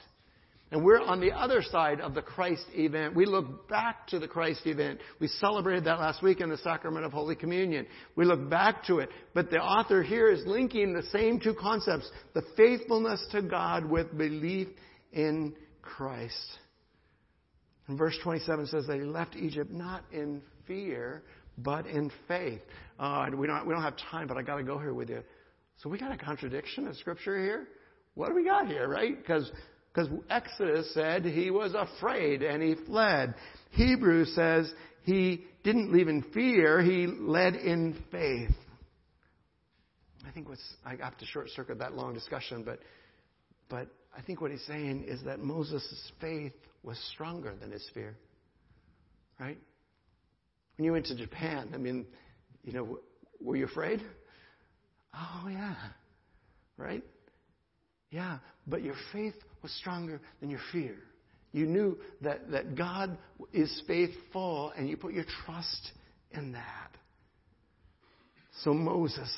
And 0.72 0.86
we're 0.86 1.02
on 1.02 1.20
the 1.20 1.34
other 1.34 1.62
side 1.62 2.00
of 2.00 2.14
the 2.14 2.22
Christ 2.22 2.64
event. 2.74 3.14
We 3.14 3.26
look 3.26 3.68
back 3.68 4.08
to 4.08 4.20
the 4.20 4.28
Christ 4.28 4.62
event. 4.66 5.02
We 5.20 5.28
celebrated 5.28 5.84
that 5.84 6.00
last 6.00 6.24
week 6.24 6.40
in 6.40 6.50
the 6.50 6.58
sacrament 6.58 7.06
of 7.06 7.12
Holy 7.12 7.36
Communion. 7.36 7.86
We 8.16 8.24
look 8.24 8.50
back 8.50 8.86
to 8.86 9.00
it. 9.00 9.10
But 9.34 9.50
the 9.50 9.58
author 9.58 10.02
here 10.02 10.30
is 10.32 10.46
linking 10.46 10.94
the 10.94 11.04
same 11.12 11.42
two 11.42 11.54
concepts, 11.54 12.10
the 12.34 12.44
faithfulness 12.56 13.22
to 13.34 13.42
God 13.42 13.84
with 13.84 14.18
belief 14.18 14.70
in 15.12 15.56
Christ. 15.82 16.58
And 17.92 17.98
verse 17.98 18.18
27 18.24 18.68
says 18.68 18.88
that 18.88 18.96
he 18.96 19.04
left 19.04 19.36
Egypt 19.36 19.70
not 19.70 20.06
in 20.14 20.42
fear, 20.66 21.24
but 21.58 21.86
in 21.88 22.10
faith. 22.26 22.62
Uh, 22.98 23.26
we, 23.36 23.48
don't, 23.48 23.68
we 23.68 23.74
don't 23.74 23.84
have 23.84 23.98
time, 24.10 24.30
but 24.30 24.38
I 24.38 24.44
got 24.44 24.56
to 24.56 24.64
go 24.64 24.80
here 24.80 24.94
with 24.94 25.10
you. 25.10 25.22
So 25.84 25.90
we 25.90 26.00
got 26.00 26.10
a 26.10 26.18
contradiction 26.18 26.88
of 26.88 26.96
Scripture 26.96 27.38
here. 27.38 27.68
What 28.16 28.30
do 28.30 28.36
we 28.36 28.46
got 28.46 28.68
here, 28.68 28.88
right? 28.88 29.18
Because 29.18 29.52
because 29.94 30.08
Exodus 30.30 30.94
said 30.94 31.26
he 31.26 31.52
was 31.52 31.74
afraid 31.74 32.44
and 32.44 32.64
he 32.64 32.76
fled. 32.86 33.36
Hebrews 33.72 34.34
says 34.36 34.72
he 35.04 35.44
didn't 35.66 35.92
leave 35.92 36.08
in 36.08 36.24
fear, 36.34 36.82
he 36.82 37.08
led 37.08 37.56
in 37.56 38.02
faith. 38.10 38.56
I 40.26 40.32
think 40.32 40.48
what's, 40.48 40.64
I 40.86 40.96
have 41.02 41.18
to 41.18 41.26
short 41.26 41.50
circuit 41.50 41.80
that 41.80 41.94
long 41.94 42.14
discussion, 42.14 42.64
but, 42.64 42.80
but 43.68 43.90
I 44.18 44.22
think 44.22 44.40
what 44.40 44.52
he's 44.52 44.66
saying 44.66 45.04
is 45.10 45.22
that 45.26 45.42
Moses' 45.42 46.14
faith 46.22 46.54
was 46.84 46.98
stronger 47.14 47.54
than 47.60 47.72
his 47.72 47.88
fear. 47.94 48.18
Right? 49.40 49.58
When 50.78 50.86
you 50.86 50.92
went 50.94 51.06
to 51.08 51.16
Japan, 51.16 51.72
I 51.74 51.78
mean, 51.78 52.06
you 52.64 52.74
know, 52.74 53.00
were 53.40 53.56
you 53.56 53.66
afraid? 53.66 54.02
Oh, 55.14 55.48
yeah. 55.50 55.76
Right? 56.78 57.04
Yeah, 58.10 58.40
but 58.68 58.84
your 58.84 58.96
faith 59.14 59.36
was 59.62 59.72
stronger 59.74 60.20
than 60.40 60.50
your 60.50 60.60
fear. 60.72 60.96
You 61.54 61.66
knew 61.66 61.98
that, 62.22 62.52
that 62.52 62.76
God 62.76 63.18
is 63.52 63.82
faithful 63.88 64.72
and 64.78 64.90
you 64.90 64.98
put 64.98 65.14
your 65.14 65.26
trust 65.46 65.92
in 66.32 66.54
that. 66.54 66.92
So 68.64 68.74
Moses 68.74 69.32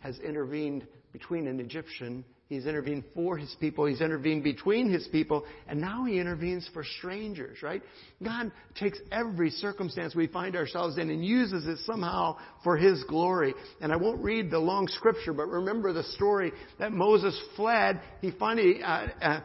has 0.00 0.18
intervened 0.18 0.86
between 1.12 1.46
an 1.46 1.58
Egyptian 1.58 2.24
He's 2.48 2.64
intervened 2.64 3.04
for 3.14 3.36
his 3.36 3.54
people. 3.60 3.84
He's 3.84 4.00
intervened 4.00 4.42
between 4.42 4.90
his 4.90 5.06
people. 5.08 5.44
And 5.66 5.82
now 5.82 6.06
he 6.06 6.18
intervenes 6.18 6.68
for 6.72 6.82
strangers, 6.82 7.62
right? 7.62 7.82
God 8.24 8.50
takes 8.74 8.98
every 9.12 9.50
circumstance 9.50 10.14
we 10.14 10.28
find 10.28 10.56
ourselves 10.56 10.96
in 10.96 11.10
and 11.10 11.22
uses 11.22 11.66
it 11.66 11.78
somehow 11.84 12.38
for 12.64 12.78
his 12.78 13.04
glory. 13.04 13.52
And 13.82 13.92
I 13.92 13.96
won't 13.96 14.22
read 14.22 14.50
the 14.50 14.58
long 14.58 14.88
scripture, 14.88 15.34
but 15.34 15.46
remember 15.48 15.92
the 15.92 16.04
story 16.04 16.52
that 16.78 16.90
Moses 16.90 17.38
fled. 17.54 18.00
He 18.22 18.30
finally, 18.30 18.82
uh, 18.82 19.08
uh, 19.20 19.40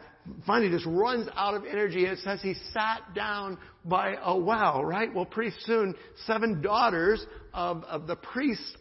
finally 0.46 0.70
just 0.70 0.86
runs 0.86 1.28
out 1.36 1.52
of 1.52 1.64
energy. 1.66 2.06
It 2.06 2.20
says 2.20 2.40
he 2.40 2.54
sat 2.72 3.14
down 3.14 3.58
by 3.84 4.16
a 4.22 4.34
well, 4.34 4.82
right? 4.82 5.14
Well, 5.14 5.26
pretty 5.26 5.54
soon, 5.60 5.94
seven 6.26 6.62
daughters 6.62 7.24
of, 7.52 7.84
of 7.84 8.06
the 8.06 8.16
priests 8.16 8.76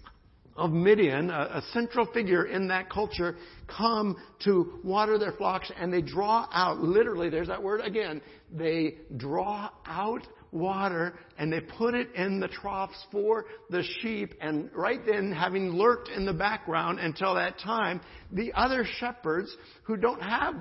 of 0.55 0.71
Midian, 0.71 1.29
a, 1.29 1.49
a, 1.55 1.63
central 1.73 2.05
figure 2.13 2.45
in 2.45 2.67
that 2.67 2.89
culture, 2.89 3.35
come 3.67 4.15
to 4.43 4.79
water 4.83 5.17
their 5.17 5.31
flocks 5.31 5.71
and 5.79 5.91
they 5.91 6.01
draw 6.01 6.47
out, 6.51 6.79
literally, 6.79 7.29
there's 7.29 7.47
that 7.47 7.61
word 7.61 7.81
again, 7.81 8.21
they 8.51 8.95
draw 9.17 9.69
out 9.85 10.27
water 10.51 11.15
and 11.39 11.51
they 11.51 11.59
put 11.59 11.95
it 11.95 12.13
in 12.13 12.39
the 12.39 12.47
troughs 12.47 12.95
for 13.11 13.45
the 13.71 13.83
sheep. 14.01 14.35
And 14.39 14.69
right 14.73 14.99
then, 15.05 15.31
having 15.31 15.71
lurked 15.71 16.09
in 16.09 16.25
the 16.25 16.33
background 16.33 16.99
until 16.99 17.33
that 17.35 17.57
time, 17.59 17.99
the 18.31 18.53
other 18.53 18.85
shepherds 18.99 19.55
who 19.83 19.97
don't 19.97 20.21
have 20.21 20.53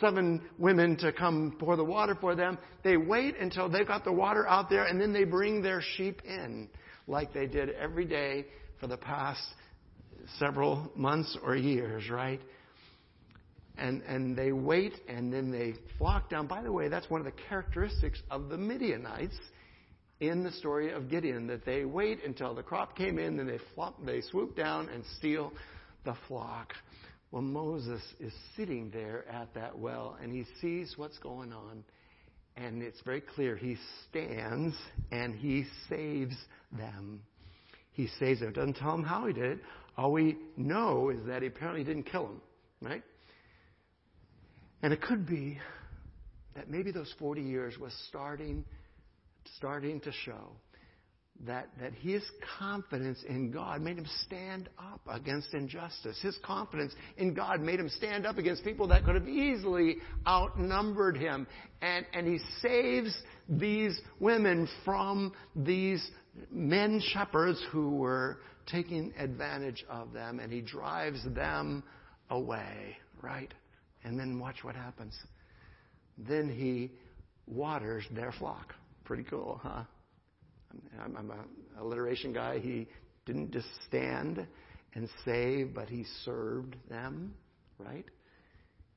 seven 0.00 0.42
women 0.58 0.96
to 0.96 1.12
come 1.12 1.56
pour 1.60 1.76
the 1.76 1.84
water 1.84 2.16
for 2.20 2.34
them, 2.34 2.58
they 2.82 2.96
wait 2.96 3.36
until 3.38 3.68
they've 3.68 3.86
got 3.86 4.04
the 4.04 4.12
water 4.12 4.46
out 4.48 4.68
there 4.68 4.84
and 4.86 5.00
then 5.00 5.12
they 5.12 5.24
bring 5.24 5.62
their 5.62 5.80
sheep 5.96 6.22
in 6.24 6.68
like 7.06 7.32
they 7.32 7.46
did 7.46 7.70
every 7.70 8.04
day 8.04 8.44
for 8.80 8.86
the 8.86 8.96
past 8.96 9.42
several 10.38 10.90
months 10.94 11.36
or 11.42 11.56
years, 11.56 12.08
right? 12.10 12.40
And, 13.78 14.02
and 14.02 14.36
they 14.36 14.52
wait 14.52 14.94
and 15.08 15.32
then 15.32 15.50
they 15.50 15.74
flock 15.98 16.30
down. 16.30 16.46
By 16.46 16.62
the 16.62 16.72
way, 16.72 16.88
that's 16.88 17.08
one 17.10 17.20
of 17.20 17.26
the 17.26 17.42
characteristics 17.48 18.20
of 18.30 18.48
the 18.48 18.56
Midianites 18.56 19.36
in 20.20 20.42
the 20.42 20.52
story 20.52 20.92
of 20.92 21.10
Gideon, 21.10 21.46
that 21.48 21.66
they 21.66 21.84
wait 21.84 22.24
until 22.24 22.54
the 22.54 22.62
crop 22.62 22.96
came 22.96 23.18
in 23.18 23.38
and 23.38 23.48
they, 23.48 23.58
flop, 23.74 23.96
they 24.04 24.22
swoop 24.22 24.56
down 24.56 24.88
and 24.88 25.04
steal 25.18 25.52
the 26.04 26.16
flock. 26.26 26.72
Well, 27.30 27.42
Moses 27.42 28.00
is 28.18 28.32
sitting 28.56 28.90
there 28.90 29.28
at 29.28 29.52
that 29.54 29.78
well 29.78 30.16
and 30.22 30.32
he 30.32 30.46
sees 30.60 30.94
what's 30.96 31.18
going 31.18 31.52
on. 31.52 31.84
And 32.56 32.82
it's 32.82 33.00
very 33.02 33.20
clear. 33.20 33.56
He 33.56 33.76
stands 34.08 34.74
and 35.12 35.34
he 35.34 35.66
saves 35.90 36.36
them. 36.72 37.20
He 37.96 38.08
saves 38.20 38.40
them. 38.40 38.50
It 38.50 38.54
doesn't 38.54 38.76
tell 38.76 38.94
him 38.94 39.02
how 39.02 39.26
he 39.26 39.32
did 39.32 39.52
it. 39.52 39.58
All 39.96 40.12
we 40.12 40.36
know 40.58 41.08
is 41.08 41.18
that 41.26 41.40
he 41.40 41.48
apparently 41.48 41.82
didn't 41.82 42.04
kill 42.04 42.26
him, 42.26 42.40
right? 42.82 43.02
And 44.82 44.92
it 44.92 45.00
could 45.00 45.26
be 45.26 45.58
that 46.54 46.68
maybe 46.68 46.90
those 46.92 47.12
40 47.18 47.40
years 47.40 47.78
was 47.78 47.94
starting, 48.08 48.66
starting 49.56 50.00
to 50.00 50.12
show 50.12 50.52
that, 51.46 51.68
that 51.80 51.94
his 51.94 52.22
confidence 52.58 53.18
in 53.26 53.50
God 53.50 53.80
made 53.80 53.96
him 53.96 54.06
stand 54.26 54.68
up 54.78 55.00
against 55.08 55.54
injustice. 55.54 56.18
His 56.20 56.36
confidence 56.44 56.94
in 57.16 57.32
God 57.32 57.60
made 57.60 57.80
him 57.80 57.88
stand 57.88 58.26
up 58.26 58.36
against 58.36 58.62
people 58.62 58.88
that 58.88 59.04
could 59.04 59.14
have 59.14 59.28
easily 59.28 59.96
outnumbered 60.26 61.16
him. 61.16 61.46
And, 61.80 62.04
and 62.12 62.26
he 62.26 62.38
saves 62.60 63.16
these 63.48 63.98
women 64.20 64.68
from 64.84 65.32
these 65.54 66.06
men 66.50 67.00
shepherds 67.12 67.62
who 67.70 67.96
were 67.96 68.38
taking 68.66 69.12
advantage 69.18 69.84
of 69.88 70.12
them, 70.12 70.40
and 70.40 70.52
he 70.52 70.60
drives 70.60 71.20
them 71.34 71.82
away, 72.30 72.96
right? 73.22 73.52
And 74.04 74.18
then 74.18 74.38
watch 74.38 74.62
what 74.62 74.74
happens. 74.74 75.14
Then 76.18 76.48
he 76.48 76.92
waters 77.46 78.04
their 78.12 78.32
flock. 78.32 78.74
Pretty 79.04 79.24
cool, 79.24 79.60
huh? 79.62 79.84
I'm, 81.00 81.16
I'm 81.16 81.30
a 81.30 81.82
alliteration 81.82 82.32
guy. 82.32 82.58
He 82.58 82.88
didn't 83.24 83.52
just 83.52 83.68
stand 83.86 84.46
and 84.94 85.08
save, 85.24 85.74
but 85.74 85.88
he 85.88 86.04
served 86.24 86.76
them, 86.88 87.34
right? 87.78 88.04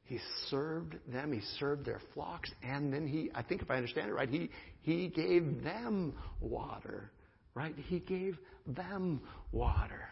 He 0.04 0.19
served 0.49 0.95
them. 1.08 1.32
He 1.32 1.41
served 1.60 1.86
their 1.86 2.02
flocks, 2.13 2.49
and 2.63 2.91
then 2.91 3.08
he, 3.08 3.30
I 3.36 3.43
think 3.43 3.62
if 3.62 3.69
I 3.69 3.75
understand 3.75 4.10
it 4.10 4.13
right, 4.13 4.30
he, 4.30 4.49
he 4.82 5.08
gave 5.08 5.63
them 5.63 6.15
water, 6.41 7.12
right? 7.56 7.76
He 7.88 8.00
gave 8.00 8.38
them 8.68 9.22
water. 9.52 10.10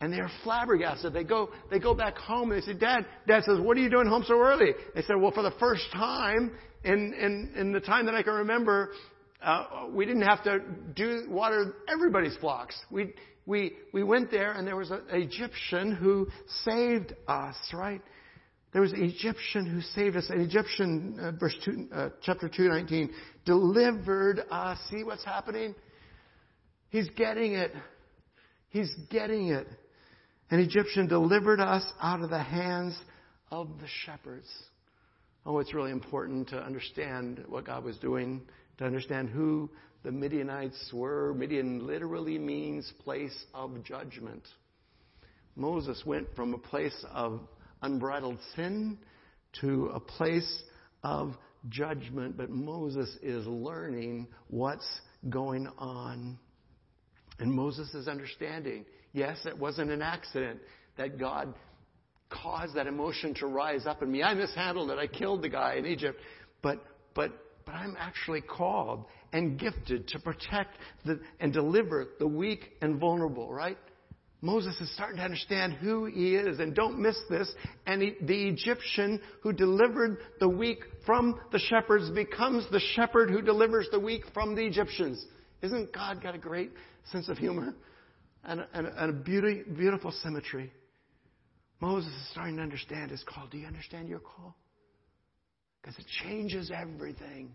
And 0.00 0.12
they're 0.12 0.30
flabbergasted. 0.44 1.12
They 1.12 1.24
go, 1.24 1.50
they 1.70 1.80
go 1.80 1.92
back 1.92 2.16
home 2.16 2.52
and 2.52 2.62
they 2.62 2.66
say, 2.66 2.74
Dad, 2.74 3.04
Dad 3.26 3.42
says, 3.44 3.58
what 3.60 3.76
are 3.76 3.80
you 3.80 3.90
doing 3.90 4.06
home 4.06 4.24
so 4.26 4.40
early? 4.40 4.72
They 4.94 5.02
said, 5.02 5.16
well, 5.20 5.32
for 5.32 5.42
the 5.42 5.54
first 5.58 5.82
time 5.92 6.52
in, 6.84 7.14
in, 7.14 7.52
in 7.56 7.72
the 7.72 7.80
time 7.80 8.06
that 8.06 8.14
I 8.14 8.22
can 8.22 8.34
remember, 8.34 8.92
uh, 9.42 9.86
we 9.90 10.06
didn't 10.06 10.22
have 10.22 10.44
to 10.44 10.60
do 10.94 11.26
water 11.28 11.74
everybody's 11.92 12.36
flocks. 12.36 12.76
We, 12.90 13.12
we, 13.44 13.72
we 13.92 14.04
went 14.04 14.30
there 14.30 14.52
and 14.52 14.66
there 14.66 14.76
was 14.76 14.90
an 14.90 15.02
Egyptian 15.10 15.96
who 15.96 16.28
saved 16.64 17.14
us, 17.26 17.56
right? 17.74 18.02
There 18.72 18.82
was 18.82 18.92
an 18.92 19.02
Egyptian 19.02 19.66
who 19.66 19.80
saved 19.80 20.16
us. 20.16 20.28
An 20.28 20.40
Egyptian, 20.40 21.18
uh, 21.20 21.32
verse 21.32 21.56
two, 21.64 21.88
uh, 21.92 22.10
chapter 22.22 22.48
219, 22.48 23.10
delivered 23.44 24.44
us. 24.50 24.78
See 24.90 25.02
what's 25.02 25.24
happening? 25.24 25.74
He's 26.90 27.08
getting 27.10 27.54
it. 27.54 27.72
He's 28.70 28.94
getting 29.10 29.48
it. 29.48 29.66
An 30.50 30.60
Egyptian 30.60 31.06
delivered 31.06 31.60
us 31.60 31.84
out 32.00 32.22
of 32.22 32.30
the 32.30 32.42
hands 32.42 32.98
of 33.50 33.68
the 33.80 33.86
shepherds. 34.04 34.48
Oh, 35.44 35.58
it's 35.58 35.74
really 35.74 35.90
important 35.90 36.48
to 36.48 36.56
understand 36.56 37.44
what 37.48 37.66
God 37.66 37.84
was 37.84 37.96
doing 37.98 38.42
to 38.78 38.84
understand 38.84 39.28
who 39.28 39.68
the 40.04 40.12
Midianites 40.12 40.90
were. 40.92 41.34
Midian 41.34 41.86
literally 41.86 42.38
means 42.38 42.90
place 43.04 43.36
of 43.52 43.82
judgment. 43.84 44.42
Moses 45.56 46.02
went 46.06 46.28
from 46.36 46.54
a 46.54 46.58
place 46.58 47.04
of 47.12 47.40
unbridled 47.82 48.38
sin 48.54 48.98
to 49.60 49.86
a 49.86 50.00
place 50.00 50.62
of 51.02 51.34
judgment, 51.68 52.36
but 52.36 52.50
Moses 52.50 53.08
is 53.22 53.46
learning 53.46 54.28
what's 54.46 54.88
going 55.28 55.66
on. 55.78 56.38
And 57.38 57.52
Moses 57.52 57.94
is 57.94 58.08
understanding. 58.08 58.84
Yes, 59.12 59.38
it 59.46 59.56
wasn't 59.56 59.90
an 59.90 60.02
accident 60.02 60.60
that 60.96 61.18
God 61.18 61.54
caused 62.30 62.74
that 62.74 62.86
emotion 62.86 63.34
to 63.34 63.46
rise 63.46 63.86
up 63.86 64.02
in 64.02 64.10
me. 64.10 64.22
I 64.22 64.34
mishandled 64.34 64.90
it. 64.90 64.98
I 64.98 65.06
killed 65.06 65.42
the 65.42 65.48
guy 65.48 65.74
in 65.74 65.86
Egypt. 65.86 66.20
But, 66.62 66.84
but 67.14 67.32
but 67.68 67.74
I'm 67.74 67.98
actually 67.98 68.40
called 68.40 69.04
and 69.34 69.58
gifted 69.58 70.08
to 70.08 70.18
protect 70.20 70.78
the, 71.04 71.20
and 71.38 71.52
deliver 71.52 72.06
the 72.18 72.26
weak 72.26 72.72
and 72.80 72.98
vulnerable, 72.98 73.52
right? 73.52 73.76
Moses 74.40 74.74
is 74.80 74.90
starting 74.94 75.18
to 75.18 75.22
understand 75.22 75.74
who 75.74 76.06
he 76.06 76.34
is, 76.34 76.60
and 76.60 76.74
don't 76.74 76.98
miss 76.98 77.18
this. 77.28 77.52
And 77.86 78.00
he, 78.00 78.14
the 78.22 78.48
Egyptian 78.48 79.20
who 79.42 79.52
delivered 79.52 80.16
the 80.40 80.48
weak 80.48 80.78
from 81.04 81.38
the 81.52 81.58
shepherds 81.58 82.08
becomes 82.08 82.64
the 82.70 82.80
shepherd 82.94 83.28
who 83.28 83.42
delivers 83.42 83.88
the 83.92 84.00
weak 84.00 84.22
from 84.32 84.54
the 84.54 84.64
Egyptians. 84.64 85.22
Isn't 85.60 85.92
God 85.92 86.22
got 86.22 86.34
a 86.34 86.38
great 86.38 86.72
sense 87.10 87.28
of 87.28 87.38
humor 87.38 87.74
and, 88.44 88.64
and, 88.72 88.86
and 88.86 89.10
a 89.10 89.12
beauty, 89.12 89.62
beautiful 89.76 90.12
symmetry? 90.22 90.72
Moses 91.80 92.12
is 92.12 92.30
starting 92.32 92.56
to 92.56 92.62
understand 92.62 93.10
his 93.10 93.22
call. 93.24 93.46
Do 93.46 93.58
you 93.58 93.66
understand 93.66 94.08
your 94.08 94.18
call? 94.18 94.56
Because 95.80 95.98
it 95.98 96.06
changes 96.24 96.70
everything. 96.74 97.50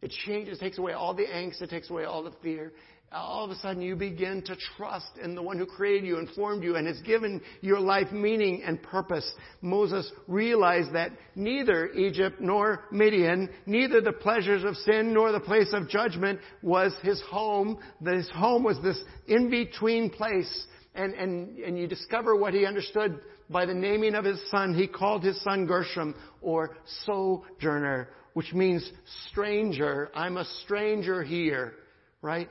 It 0.00 0.10
changes, 0.26 0.58
takes 0.58 0.78
away 0.78 0.92
all 0.92 1.14
the 1.14 1.24
angst, 1.24 1.62
it 1.62 1.70
takes 1.70 1.90
away 1.90 2.04
all 2.04 2.22
the 2.22 2.32
fear. 2.42 2.72
All 3.14 3.44
of 3.44 3.50
a 3.50 3.56
sudden, 3.56 3.82
you 3.82 3.94
begin 3.94 4.40
to 4.42 4.56
trust 4.76 5.18
in 5.22 5.34
the 5.34 5.42
one 5.42 5.58
who 5.58 5.66
created 5.66 6.06
you 6.06 6.18
and 6.18 6.30
formed 6.30 6.64
you 6.64 6.76
and 6.76 6.86
has 6.86 6.98
given 7.00 7.42
your 7.60 7.78
life 7.78 8.10
meaning 8.10 8.62
and 8.64 8.82
purpose. 8.82 9.30
Moses 9.60 10.10
realized 10.28 10.94
that 10.94 11.10
neither 11.34 11.90
Egypt 11.90 12.40
nor 12.40 12.84
Midian, 12.90 13.50
neither 13.66 14.00
the 14.00 14.12
pleasures 14.12 14.64
of 14.64 14.76
sin 14.76 15.12
nor 15.12 15.30
the 15.30 15.40
place 15.40 15.74
of 15.74 15.90
judgment 15.90 16.40
was 16.62 16.94
his 17.02 17.20
home. 17.22 17.78
His 18.02 18.30
home 18.30 18.64
was 18.64 18.80
this 18.82 18.98
in 19.26 19.50
between 19.50 20.08
place. 20.08 20.66
And, 20.94 21.12
and, 21.14 21.58
and 21.58 21.78
you 21.78 21.86
discover 21.86 22.34
what 22.34 22.54
he 22.54 22.64
understood 22.64 23.20
by 23.50 23.66
the 23.66 23.74
naming 23.74 24.14
of 24.14 24.24
his 24.24 24.40
son, 24.50 24.74
he 24.74 24.86
called 24.86 25.22
his 25.22 25.38
son 25.42 25.66
Gershom 25.66 26.14
or 26.40 26.76
sojourner, 27.04 28.08
which 28.32 28.54
means 28.54 28.90
stranger. 29.28 30.10
I'm 30.14 30.38
a 30.38 30.46
stranger 30.64 31.22
here, 31.22 31.74
right? 32.22 32.48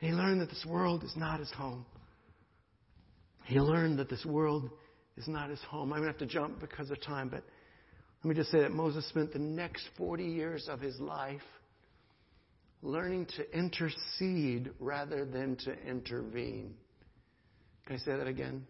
He 0.00 0.08
learned 0.12 0.40
that 0.40 0.48
this 0.48 0.64
world 0.66 1.04
is 1.04 1.14
not 1.14 1.40
his 1.40 1.50
home. 1.50 1.84
He 3.44 3.60
learned 3.60 3.98
that 3.98 4.08
this 4.08 4.24
world 4.24 4.70
is 5.16 5.28
not 5.28 5.50
his 5.50 5.60
home. 5.60 5.92
I'm 5.92 6.00
going 6.00 6.12
to 6.12 6.18
have 6.18 6.28
to 6.28 6.34
jump 6.34 6.58
because 6.58 6.90
of 6.90 7.00
time, 7.02 7.28
but 7.28 7.44
let 8.24 8.28
me 8.28 8.34
just 8.34 8.50
say 8.50 8.60
that 8.60 8.72
Moses 8.72 9.06
spent 9.08 9.32
the 9.32 9.38
next 9.38 9.84
40 9.98 10.24
years 10.24 10.68
of 10.68 10.80
his 10.80 10.98
life 10.98 11.42
learning 12.82 13.26
to 13.36 13.56
intercede 13.56 14.70
rather 14.80 15.26
than 15.26 15.56
to 15.64 15.72
intervene. 15.86 16.74
Can 17.86 17.96
I 17.96 17.98
say 17.98 18.16
that 18.16 18.26
again? 18.26 18.66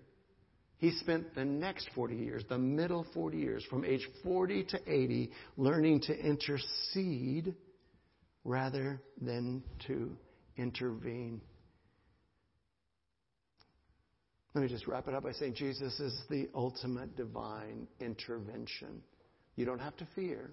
He 0.78 0.92
spent 0.92 1.34
the 1.34 1.44
next 1.44 1.90
40 1.94 2.16
years, 2.16 2.42
the 2.48 2.58
middle 2.58 3.06
40 3.14 3.36
years, 3.36 3.64
from 3.68 3.84
age 3.84 4.08
40 4.24 4.64
to 4.64 4.80
80, 4.86 5.30
learning 5.56 6.00
to 6.02 6.18
intercede 6.18 7.54
rather 8.44 9.00
than 9.20 9.62
to 9.86 10.16
intervene. 10.60 11.40
Let 14.54 14.62
me 14.62 14.68
just 14.68 14.86
wrap 14.86 15.06
it 15.06 15.14
up 15.14 15.22
by 15.22 15.32
saying 15.32 15.54
Jesus 15.54 15.98
is 16.00 16.20
the 16.28 16.48
ultimate 16.54 17.16
divine 17.16 17.86
intervention. 18.00 19.02
You 19.56 19.64
don't 19.64 19.78
have 19.78 19.96
to 19.98 20.08
fear 20.14 20.50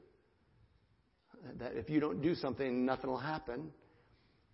that 1.59 1.73
if 1.75 1.89
you 1.89 1.99
don't 1.99 2.21
do 2.21 2.35
something, 2.35 2.85
nothing 2.85 3.09
will 3.09 3.17
happen. 3.17 3.71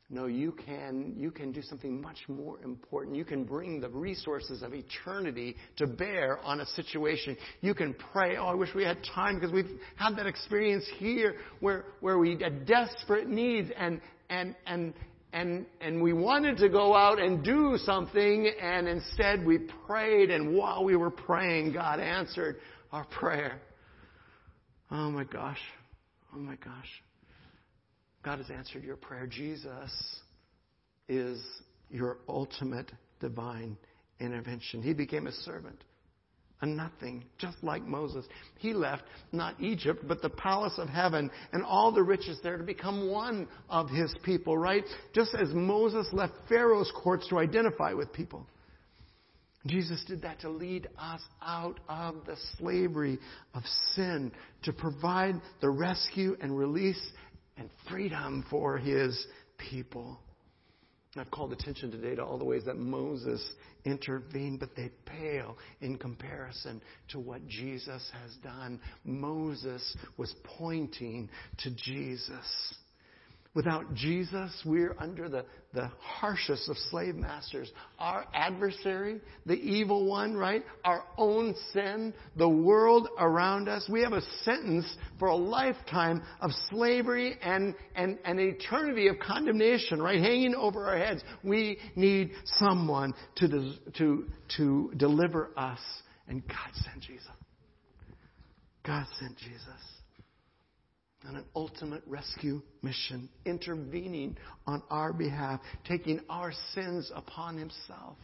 No, 0.09 0.27
you 0.27 0.51
can, 0.51 1.15
you 1.17 1.31
can 1.31 1.51
do 1.51 1.61
something 1.61 1.99
much 1.99 2.19
more 2.27 2.61
important. 2.61 3.15
You 3.15 3.25
can 3.25 3.45
bring 3.45 3.79
the 3.79 3.89
resources 3.89 4.61
of 4.61 4.73
eternity 4.73 5.55
to 5.77 5.87
bear 5.87 6.39
on 6.39 6.59
a 6.59 6.65
situation. 6.67 7.35
You 7.61 7.73
can 7.73 7.95
pray. 8.11 8.37
Oh, 8.37 8.45
I 8.45 8.53
wish 8.53 8.69
we 8.75 8.83
had 8.83 8.97
time 9.15 9.35
because 9.35 9.51
we've 9.51 9.79
had 9.95 10.15
that 10.17 10.27
experience 10.27 10.85
here 10.97 11.37
where, 11.61 11.85
where 12.01 12.17
we 12.17 12.37
had 12.39 12.65
desperate 12.65 13.27
needs 13.27 13.71
and, 13.77 14.01
and, 14.29 14.55
and, 14.67 14.93
and, 15.33 15.65
and 15.81 16.01
we 16.01 16.13
wanted 16.13 16.57
to 16.57 16.69
go 16.69 16.95
out 16.95 17.19
and 17.19 17.43
do 17.43 17.75
something 17.83 18.51
and 18.61 18.87
instead 18.87 19.43
we 19.43 19.57
prayed 19.87 20.29
and 20.29 20.55
while 20.55 20.85
we 20.85 20.95
were 20.95 21.09
praying, 21.09 21.73
God 21.73 21.99
answered 21.99 22.57
our 22.91 23.03
prayer. 23.05 23.59
Oh 24.91 25.09
my 25.09 25.23
gosh. 25.23 25.59
Oh 26.35 26.39
my 26.39 26.55
gosh. 26.55 27.01
God 28.23 28.37
has 28.37 28.49
answered 28.51 28.83
your 28.83 28.95
prayer. 28.95 29.25
Jesus 29.25 29.91
is 31.09 31.41
your 31.89 32.19
ultimate 32.29 32.91
divine 33.19 33.75
intervention. 34.19 34.83
He 34.83 34.93
became 34.93 35.25
a 35.25 35.31
servant, 35.31 35.83
a 36.63 36.65
nothing, 36.65 37.25
just 37.37 37.57
like 37.61 37.83
Moses. 37.85 38.25
He 38.57 38.73
left 38.73 39.03
not 39.33 39.59
Egypt, 39.61 40.05
but 40.07 40.21
the 40.21 40.29
palace 40.29 40.73
of 40.77 40.87
heaven 40.87 41.29
and 41.51 41.61
all 41.61 41.91
the 41.91 42.01
riches 42.01 42.39
there 42.41 42.57
to 42.57 42.63
become 42.63 43.09
one 43.09 43.49
of 43.69 43.89
his 43.89 44.15
people, 44.23 44.57
right? 44.57 44.83
Just 45.13 45.35
as 45.35 45.49
Moses 45.49 46.07
left 46.13 46.33
Pharaoh's 46.47 46.91
courts 47.03 47.27
to 47.27 47.37
identify 47.37 47.91
with 47.91 48.13
people. 48.13 48.47
Jesus 49.65 50.03
did 50.07 50.21
that 50.21 50.39
to 50.41 50.49
lead 50.49 50.87
us 50.97 51.21
out 51.41 51.81
of 51.89 52.25
the 52.25 52.37
slavery 52.57 53.19
of 53.53 53.63
sin, 53.93 54.31
to 54.63 54.71
provide 54.71 55.41
the 55.59 55.69
rescue 55.69 56.37
and 56.41 56.57
release 56.57 57.11
and 57.57 57.69
freedom 57.89 58.45
for 58.49 58.77
his 58.77 59.27
people. 59.57 60.17
I've 61.15 61.29
called 61.29 61.53
attention 61.53 61.91
today 61.91 62.15
to 62.15 62.23
all 62.23 62.39
the 62.39 62.45
ways 62.45 62.63
that 62.65 62.77
Moses 62.77 63.43
intervened, 63.85 64.59
but 64.59 64.75
they 64.75 64.89
pale 65.05 65.57
in 65.81 65.97
comparison 65.97 66.81
to 67.09 67.19
what 67.19 67.47
Jesus 67.47 68.01
has 68.21 68.35
done. 68.43 68.79
Moses 69.03 69.95
was 70.17 70.33
pointing 70.57 71.29
to 71.59 71.69
Jesus. 71.69 72.75
Without 73.55 73.93
Jesus, 73.93 74.51
we're 74.65 74.95
under 74.97 75.29
the, 75.29 75.45
the 75.75 75.91
harshest 75.99 76.67
of 76.69 76.77
slave 76.89 77.13
masters. 77.13 77.71
Our 77.99 78.25
adversary, 78.33 79.21
the 79.45 79.53
evil 79.53 80.07
one, 80.07 80.35
right? 80.35 80.63
Our 80.83 81.03
own 81.19 81.53
sin, 81.71 82.15
the 82.35 82.49
world 82.49 83.09
around 83.19 83.69
us. 83.69 83.87
We 83.87 84.01
have 84.01 84.13
a 84.13 84.23
sentence 84.41 84.97
for 85.19 85.27
a 85.27 85.35
lifetime 85.35 86.23
of 86.41 86.49
slavery 86.71 87.37
and, 87.43 87.75
and, 87.95 88.17
and 88.25 88.39
an 88.39 88.55
eternity 88.59 89.07
of 89.07 89.19
condemnation, 89.19 90.01
right? 90.01 90.19
Hanging 90.19 90.55
over 90.55 90.87
our 90.87 90.97
heads. 90.97 91.21
We 91.43 91.77
need 91.95 92.31
someone 92.57 93.13
to, 93.35 93.73
to, 93.99 94.25
to 94.57 94.91
deliver 94.97 95.51
us. 95.55 95.79
And 96.27 96.41
God 96.47 96.71
sent 96.73 97.01
Jesus. 97.01 97.27
God 98.83 99.05
sent 99.19 99.37
Jesus 99.37 99.92
on 101.27 101.35
an 101.35 101.45
ultimate 101.55 102.03
rescue 102.07 102.61
mission, 102.81 103.29
intervening 103.45 104.35
on 104.67 104.81
our 104.89 105.13
behalf, 105.13 105.59
taking 105.87 106.19
our 106.29 106.51
sins 106.73 107.11
upon 107.15 107.57
himself, 107.57 108.17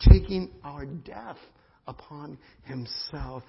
taking 0.00 0.50
our 0.64 0.86
death 0.86 1.38
upon 1.86 2.38
himself, 2.64 3.42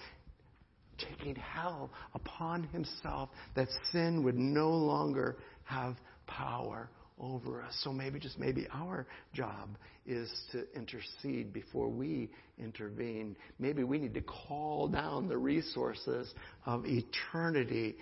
taking 0.98 1.36
hell 1.36 1.92
upon 2.14 2.64
himself, 2.64 3.30
that 3.56 3.68
sin 3.92 4.24
would 4.24 4.38
no 4.38 4.70
longer 4.70 5.38
have 5.64 5.96
power 6.28 6.90
over 7.20 7.62
us. 7.62 7.78
So 7.84 7.92
maybe, 7.92 8.20
just 8.20 8.40
maybe, 8.40 8.68
our 8.72 9.06
job 9.34 9.78
is 10.06 10.32
to 10.52 10.66
intercede 10.74 11.54
before 11.54 11.90
we 11.90 12.30
intervene. 12.58 13.36
Maybe 13.60 13.84
we 13.84 14.00
need 14.00 14.14
to 14.14 14.22
call 14.22 14.88
down 14.88 15.28
the 15.28 15.38
resources 15.38 16.34
of 16.66 16.86
eternity 16.86 17.98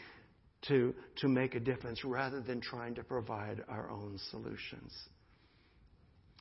to, 0.68 0.94
to 1.18 1.28
make 1.28 1.56
a 1.56 1.60
difference 1.60 2.04
rather 2.04 2.42
than 2.42 2.62
trying 2.62 2.96
to 2.96 3.04
provide 3.04 3.64
our 3.68 3.90
own 3.90 4.20
solutions. 4.32 4.94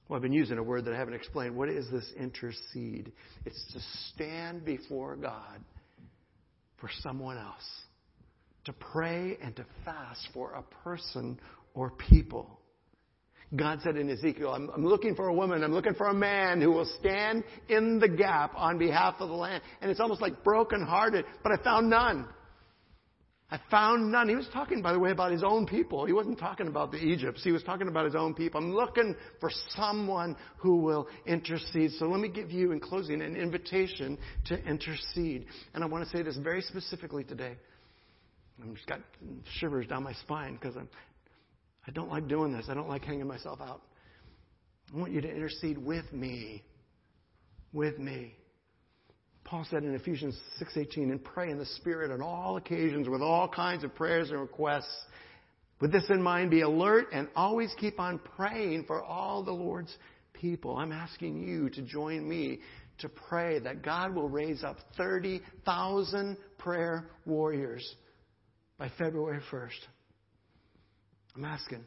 Well, 0.08 0.16
I've 0.16 0.22
been 0.22 0.32
using 0.32 0.58
a 0.58 0.62
word 0.62 0.84
that 0.84 0.94
I 0.94 0.98
haven't 0.98 1.14
explained. 1.14 1.56
What 1.56 1.68
is 1.68 1.90
this 1.90 2.06
intercede? 2.16 3.12
It's 3.44 3.72
to 3.72 3.80
stand 4.14 4.64
before 4.64 5.16
God 5.16 5.60
for 6.78 6.88
someone 7.00 7.38
else, 7.38 7.68
to 8.66 8.72
pray 8.72 9.36
and 9.42 9.56
to 9.56 9.66
fast 9.84 10.28
for 10.32 10.52
a 10.52 10.62
person 10.84 11.40
or 11.74 11.90
people. 11.90 12.60
God 13.54 13.80
said 13.82 13.96
in 13.96 14.10
Ezekiel, 14.10 14.50
I'm, 14.50 14.70
I'm, 14.70 14.84
looking 14.84 15.14
for 15.14 15.28
a 15.28 15.34
woman, 15.34 15.62
I'm 15.62 15.72
looking 15.72 15.94
for 15.94 16.08
a 16.08 16.14
man 16.14 16.60
who 16.60 16.72
will 16.72 16.90
stand 16.98 17.44
in 17.68 18.00
the 18.00 18.08
gap 18.08 18.52
on 18.56 18.76
behalf 18.76 19.16
of 19.20 19.28
the 19.28 19.34
land. 19.34 19.62
And 19.80 19.90
it's 19.90 20.00
almost 20.00 20.20
like 20.20 20.42
brokenhearted, 20.42 21.24
but 21.44 21.52
I 21.52 21.62
found 21.62 21.88
none. 21.88 22.28
I 23.48 23.60
found 23.70 24.10
none. 24.10 24.28
He 24.28 24.34
was 24.34 24.48
talking, 24.52 24.82
by 24.82 24.92
the 24.92 24.98
way, 24.98 25.12
about 25.12 25.30
his 25.30 25.44
own 25.44 25.66
people. 25.66 26.04
He 26.04 26.12
wasn't 26.12 26.38
talking 26.38 26.66
about 26.66 26.90
the 26.90 26.98
Egypts. 26.98 27.44
He 27.44 27.52
was 27.52 27.62
talking 27.62 27.86
about 27.86 28.04
his 28.04 28.16
own 28.16 28.34
people. 28.34 28.60
I'm 28.60 28.74
looking 28.74 29.14
for 29.38 29.50
someone 29.68 30.36
who 30.56 30.78
will 30.78 31.06
intercede. 31.26 31.92
So 31.92 32.06
let 32.06 32.18
me 32.18 32.28
give 32.28 32.50
you, 32.50 32.72
in 32.72 32.80
closing, 32.80 33.22
an 33.22 33.36
invitation 33.36 34.18
to 34.46 34.60
intercede. 34.64 35.46
And 35.74 35.84
I 35.84 35.86
want 35.86 36.04
to 36.04 36.16
say 36.16 36.24
this 36.24 36.36
very 36.36 36.60
specifically 36.60 37.22
today. 37.22 37.56
I've 38.60 38.74
just 38.74 38.88
got 38.88 39.00
shivers 39.60 39.86
down 39.86 40.02
my 40.02 40.14
spine 40.14 40.54
because 40.54 40.76
I'm, 40.76 40.88
I 41.86 41.92
don't 41.92 42.10
like 42.10 42.26
doing 42.26 42.52
this. 42.52 42.66
I 42.68 42.74
don't 42.74 42.88
like 42.88 43.04
hanging 43.04 43.28
myself 43.28 43.60
out. 43.60 43.82
I 44.92 44.98
want 44.98 45.12
you 45.12 45.20
to 45.20 45.30
intercede 45.30 45.78
with 45.78 46.12
me. 46.12 46.64
With 47.72 47.98
me. 48.00 48.34
Paul 49.46 49.64
said 49.70 49.84
in 49.84 49.94
Ephesians 49.94 50.36
6:18, 50.58 51.12
"And 51.12 51.24
pray 51.24 51.50
in 51.50 51.58
the 51.58 51.66
Spirit 51.66 52.10
on 52.10 52.20
all 52.20 52.56
occasions 52.56 53.08
with 53.08 53.22
all 53.22 53.48
kinds 53.48 53.84
of 53.84 53.94
prayers 53.94 54.32
and 54.32 54.40
requests. 54.40 55.06
With 55.80 55.92
this 55.92 56.10
in 56.10 56.20
mind, 56.20 56.50
be 56.50 56.62
alert 56.62 57.08
and 57.12 57.28
always 57.36 57.72
keep 57.74 58.00
on 58.00 58.18
praying 58.18 58.86
for 58.86 59.00
all 59.00 59.44
the 59.44 59.52
Lord's 59.52 59.96
people." 60.32 60.76
I'm 60.76 60.90
asking 60.90 61.46
you 61.46 61.70
to 61.70 61.82
join 61.82 62.28
me 62.28 62.60
to 62.98 63.08
pray 63.08 63.60
that 63.60 63.82
God 63.82 64.16
will 64.16 64.28
raise 64.28 64.64
up 64.64 64.78
30,000 64.96 66.36
prayer 66.58 67.08
warriors 67.24 67.94
by 68.78 68.88
February 68.88 69.40
1st. 69.42 69.88
I'm 71.36 71.44
asking, 71.44 71.86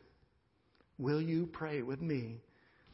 will 0.97 1.21
you 1.21 1.47
pray 1.47 1.81
with 1.81 2.01
me 2.01 2.41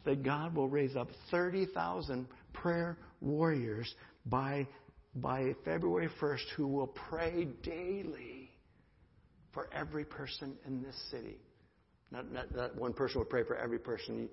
that 0.05 0.24
God 0.24 0.55
will 0.55 0.70
raise 0.70 0.95
up 0.95 1.11
30,000 1.30 2.28
prayer 2.53 2.97
warriors 3.20 3.93
by, 4.26 4.68
by 5.16 5.54
February 5.64 6.10
1st 6.22 6.50
who 6.56 6.68
will 6.68 6.88
pray 6.88 7.48
daily 7.64 8.52
for 9.54 9.70
every 9.74 10.06
person 10.06 10.56
in 10.68 10.82
this 10.82 10.96
city. 11.12 11.38
Not, 12.12 12.32
not, 12.32 12.56
not 12.56 12.76
one 12.76 12.94
person 12.94 13.20
will 13.20 13.26
pray 13.26 13.44
for 13.44 13.56
every 13.56 13.80
person. 13.80 14.30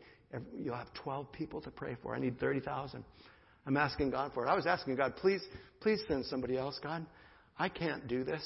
You'll 0.57 0.77
have 0.77 0.93
12 0.95 1.31
people 1.33 1.61
to 1.63 1.71
pray 1.71 1.97
for. 2.03 2.15
I 2.15 2.19
need 2.19 2.39
30,000. 2.39 3.05
I'm 3.67 3.77
asking 3.77 4.11
God 4.11 4.33
for 4.35 4.47
it. 4.47 4.51
I 4.51 4.57
was 4.57 4.67
asking 4.67 4.97
God, 4.97 5.17
please, 5.17 5.43
please 5.81 6.01
send 6.09 6.27
somebody 6.27 6.57
else, 6.57 6.79
God. 6.83 7.07
I 7.59 7.69
can't 7.69 8.09
do 8.09 8.25
this. 8.25 8.43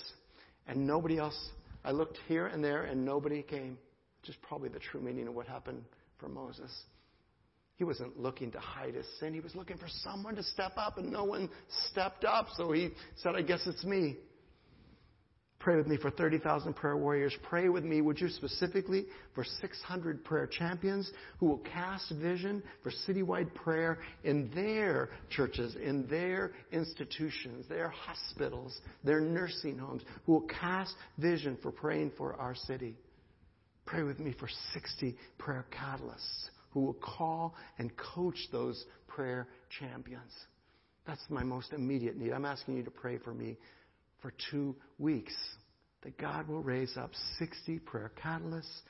And 0.67 0.87
nobody 0.87 1.19
else. 1.19 1.39
I 1.85 1.93
looked 1.93 2.19
here 2.29 2.47
and 2.47 2.63
there 2.63 2.83
and 2.83 3.05
nobody 3.05 3.43
came, 3.43 3.79
which 4.21 4.31
is 4.31 4.37
probably 4.43 4.69
the 4.69 4.81
true 4.81 5.01
meaning 5.01 5.29
of 5.29 5.35
what 5.35 5.47
happened 5.47 5.85
for 6.19 6.29
Moses. 6.29 6.71
He 7.77 7.85
wasn't 7.85 8.18
looking 8.18 8.51
to 8.53 8.59
hide 8.59 8.95
his 8.95 9.07
sin. 9.20 9.35
He 9.35 9.41
was 9.41 9.55
looking 9.55 9.77
for 9.77 9.89
someone 9.89 10.35
to 10.37 10.43
step 10.43 10.72
up, 10.77 10.97
and 10.97 11.12
no 11.12 11.24
one 11.24 11.51
stepped 11.91 12.24
up. 12.24 12.47
So 12.57 12.72
he 12.72 12.91
said, 13.16 13.35
I 13.37 13.43
guess 13.43 13.61
it's 13.66 13.85
me. 13.85 14.16
Pray 15.59 15.77
with 15.77 15.87
me 15.87 15.97
for 15.97 16.11
30,000 16.11 16.74
prayer 16.74 16.97
warriors. 16.97 17.35
Pray 17.43 17.68
with 17.68 17.83
me, 17.83 18.01
would 18.01 18.20
you, 18.20 18.29
specifically 18.29 19.07
for 19.35 19.43
600 19.43 20.24
prayer 20.24 20.47
champions 20.47 21.11
who 21.39 21.47
will 21.47 21.59
cast 21.59 22.11
vision 22.12 22.62
for 22.83 22.93
citywide 23.07 23.53
prayer 23.55 23.99
in 24.22 24.51
their 24.55 25.11
churches, 25.29 25.74
in 25.74 26.07
their 26.09 26.53
institutions, 26.72 27.66
their 27.68 27.89
hospitals, 27.89 28.79
their 29.03 29.20
nursing 29.20 29.77
homes, 29.77 30.03
who 30.24 30.35
will 30.35 30.49
cast 30.61 30.95
vision 31.18 31.59
for 31.62 31.72
praying 31.72 32.12
for 32.16 32.35
our 32.35 32.55
city. 32.55 32.95
Pray 33.87 34.03
with 34.03 34.20
me 34.20 34.35
for 34.39 34.49
60 34.72 35.16
prayer 35.39 35.66
catalysts 35.72 36.51
who 36.77 36.83
will 36.83 36.93
call 37.01 37.55
and 37.79 37.91
coach 37.97 38.37
those 38.53 38.85
prayer 39.07 39.49
champions. 39.81 40.31
That's 41.07 41.22
my 41.31 41.43
most 41.43 41.72
immediate 41.72 42.18
need. 42.18 42.35
I'm 42.35 42.45
asking 42.45 42.77
you 42.77 42.83
to 42.83 42.91
pray 42.91 43.16
for 43.16 43.33
me 43.33 43.57
for 44.20 44.35
two 44.51 44.77
weeks 44.99 45.33
that 46.03 46.18
God 46.18 46.49
will 46.49 46.62
raise 46.62 46.95
up 46.99 47.12
60 47.39 47.79
prayer 47.79 48.12
catalysts 48.22 48.83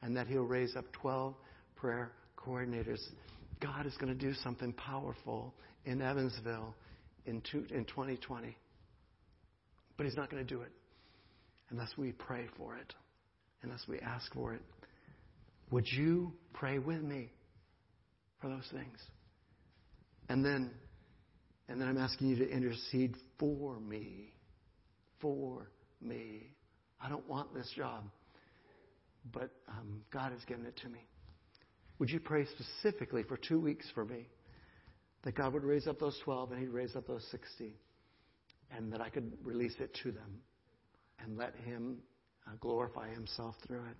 and 0.00 0.16
that 0.16 0.26
He'll 0.26 0.44
raise 0.44 0.74
up 0.74 0.86
12 0.94 1.34
prayer 1.76 2.12
coordinators. 2.34 3.00
God 3.60 3.84
is 3.84 3.94
going 3.98 4.18
to 4.18 4.18
do 4.18 4.32
something 4.42 4.72
powerful 4.72 5.52
in 5.84 6.00
Evansville 6.00 6.74
in, 7.26 7.42
two, 7.52 7.66
in 7.68 7.84
2020. 7.84 8.56
But 9.98 10.06
He's 10.06 10.16
not 10.16 10.30
going 10.30 10.42
to 10.42 10.48
do 10.48 10.62
it 10.62 10.72
unless 11.68 11.90
we 11.98 12.12
pray 12.12 12.46
for 12.56 12.74
it, 12.76 12.94
unless 13.62 13.82
we 13.86 13.98
ask 13.98 14.32
for 14.32 14.54
it. 14.54 14.62
Would 15.70 15.86
you 15.90 16.32
pray 16.52 16.78
with 16.78 17.02
me 17.02 17.30
for 18.40 18.48
those 18.48 18.68
things? 18.72 18.98
And 20.28 20.44
then, 20.44 20.70
and 21.68 21.80
then 21.80 21.88
I'm 21.88 21.98
asking 21.98 22.28
you 22.28 22.36
to 22.36 22.50
intercede 22.50 23.16
for 23.38 23.78
me. 23.80 24.32
For 25.20 25.70
me. 26.00 26.54
I 27.00 27.08
don't 27.08 27.28
want 27.28 27.52
this 27.54 27.70
job, 27.76 28.04
but 29.32 29.50
um, 29.68 30.02
God 30.12 30.32
has 30.32 30.42
given 30.46 30.64
it 30.64 30.76
to 30.82 30.88
me. 30.88 31.00
Would 31.98 32.10
you 32.10 32.20
pray 32.20 32.46
specifically 32.46 33.22
for 33.22 33.36
two 33.36 33.60
weeks 33.60 33.86
for 33.94 34.04
me? 34.04 34.26
That 35.22 35.34
God 35.34 35.52
would 35.54 35.64
raise 35.64 35.86
up 35.86 35.98
those 35.98 36.18
12 36.24 36.52
and 36.52 36.60
He'd 36.60 36.68
raise 36.68 36.96
up 36.96 37.06
those 37.06 37.26
60, 37.30 37.74
and 38.76 38.92
that 38.92 39.00
I 39.00 39.08
could 39.08 39.32
release 39.42 39.74
it 39.80 39.96
to 40.02 40.12
them 40.12 40.40
and 41.22 41.38
let 41.38 41.54
Him 41.56 41.98
uh, 42.46 42.52
glorify 42.60 43.10
Himself 43.10 43.54
through 43.66 43.84
it. 43.84 43.96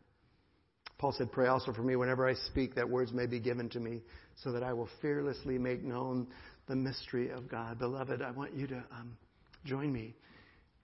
Paul 1.04 1.12
said, 1.12 1.30
Pray 1.32 1.48
also 1.48 1.70
for 1.70 1.82
me 1.82 1.96
whenever 1.96 2.26
I 2.26 2.32
speak, 2.32 2.74
that 2.76 2.88
words 2.88 3.12
may 3.12 3.26
be 3.26 3.38
given 3.38 3.68
to 3.68 3.78
me, 3.78 4.00
so 4.42 4.52
that 4.52 4.62
I 4.62 4.72
will 4.72 4.88
fearlessly 5.02 5.58
make 5.58 5.84
known 5.84 6.26
the 6.66 6.74
mystery 6.74 7.28
of 7.28 7.46
God. 7.46 7.78
Beloved, 7.78 8.22
I 8.22 8.30
want 8.30 8.54
you 8.54 8.66
to 8.68 8.76
um, 8.90 9.14
join 9.66 9.92
me 9.92 10.14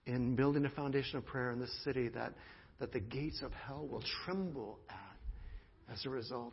in 0.04 0.36
building 0.36 0.66
a 0.66 0.68
foundation 0.68 1.16
of 1.16 1.24
prayer 1.24 1.52
in 1.52 1.58
this 1.58 1.74
city 1.84 2.08
that, 2.08 2.34
that 2.80 2.92
the 2.92 3.00
gates 3.00 3.40
of 3.40 3.50
hell 3.66 3.88
will 3.90 4.02
tremble 4.26 4.78
at 4.90 5.94
as 5.94 6.04
a 6.04 6.10
result. 6.10 6.52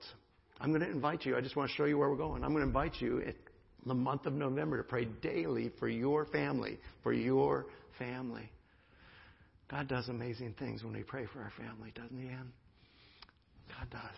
I'm 0.61 0.69
going 0.69 0.79
to 0.79 0.89
invite 0.89 1.25
you. 1.25 1.35
I 1.35 1.41
just 1.41 1.57
want 1.57 1.69
to 1.69 1.75
show 1.75 1.83
you 1.83 1.97
where 1.97 2.09
we're 2.09 2.15
going. 2.15 2.45
I'm 2.45 2.51
going 2.51 2.61
to 2.61 2.67
invite 2.67 3.01
you 3.01 3.17
in 3.17 3.33
the 3.85 3.93
month 3.93 4.27
of 4.27 4.31
November 4.31 4.77
to 4.77 4.83
pray 4.83 5.09
daily 5.21 5.73
for 5.77 5.89
your 5.89 6.25
family, 6.27 6.77
for 7.03 7.11
your 7.11 7.65
family. 7.99 8.49
God 9.69 9.89
does 9.89 10.07
amazing 10.07 10.55
things 10.57 10.85
when 10.85 10.93
we 10.93 11.03
pray 11.03 11.25
for 11.33 11.41
our 11.41 11.51
family, 11.57 11.91
doesn't 11.93 12.17
He, 12.17 12.29
Ann? 12.29 12.53
God 13.67 13.89
does. 13.89 14.17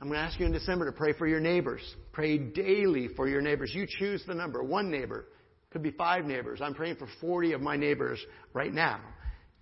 I'm 0.00 0.08
going 0.08 0.18
to 0.18 0.24
ask 0.24 0.40
you 0.40 0.46
in 0.46 0.52
December 0.52 0.86
to 0.86 0.92
pray 0.92 1.12
for 1.12 1.26
your 1.26 1.40
neighbors. 1.40 1.82
Pray 2.12 2.38
daily 2.38 3.08
for 3.16 3.28
your 3.28 3.42
neighbors. 3.42 3.70
You 3.74 3.86
choose 3.86 4.22
the 4.26 4.34
number. 4.34 4.62
One 4.62 4.90
neighbor. 4.90 5.26
Could 5.70 5.82
be 5.82 5.90
five 5.90 6.24
neighbors. 6.24 6.60
I'm 6.62 6.74
praying 6.74 6.96
for 6.96 7.06
40 7.20 7.52
of 7.52 7.60
my 7.60 7.76
neighbors 7.76 8.18
right 8.54 8.72
now. 8.72 9.00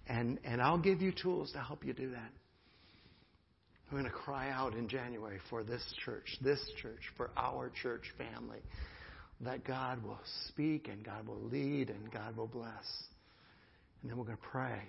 And, 0.07 0.39
and 0.45 0.63
I'll 0.63 0.79
give 0.79 1.03
you 1.03 1.13
tools 1.13 1.53
to 1.53 1.59
help 1.59 1.85
you 1.85 1.93
do 1.93 2.11
that. 2.13 2.31
We're 3.91 4.01
going 4.01 4.11
to 4.11 4.17
cry 4.17 4.51
out 4.51 4.75
in 4.75 4.89
January 4.89 5.39
for 5.51 5.65
this 5.65 5.83
church, 6.05 6.37
this 6.41 6.61
church, 6.81 7.01
for 7.17 7.31
our 7.37 7.71
church 7.83 8.05
family, 8.17 8.61
that 9.41 9.65
God 9.65 10.03
will 10.05 10.21
speak 10.49 10.89
and 10.89 11.05
God 11.05 11.27
will 11.27 11.43
lead 11.51 11.91
and 11.91 12.13
God 12.13 12.37
will 12.37 12.47
bless. 12.47 12.85
And 14.03 14.11
then 14.11 14.19
we're 14.19 14.25
going 14.25 14.37
to 14.37 14.43
pray. 14.43 14.83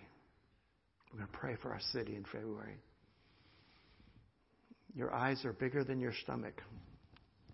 We're 1.11 1.19
going 1.19 1.31
to 1.31 1.37
pray 1.37 1.55
for 1.61 1.71
our 1.71 1.81
city 1.91 2.15
in 2.15 2.23
February. 2.31 2.75
Your 4.95 5.13
eyes 5.13 5.45
are 5.45 5.53
bigger 5.53 5.83
than 5.83 5.99
your 5.99 6.13
stomach. 6.23 6.61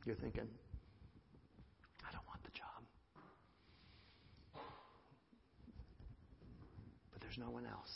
You're 0.06 0.16
thinking, 0.16 0.48
I 2.08 2.12
don't 2.12 2.26
want 2.28 2.44
the 2.44 2.52
job. 2.52 2.84
But 7.12 7.22
there's 7.22 7.38
no 7.38 7.50
one 7.50 7.66
else. 7.66 7.92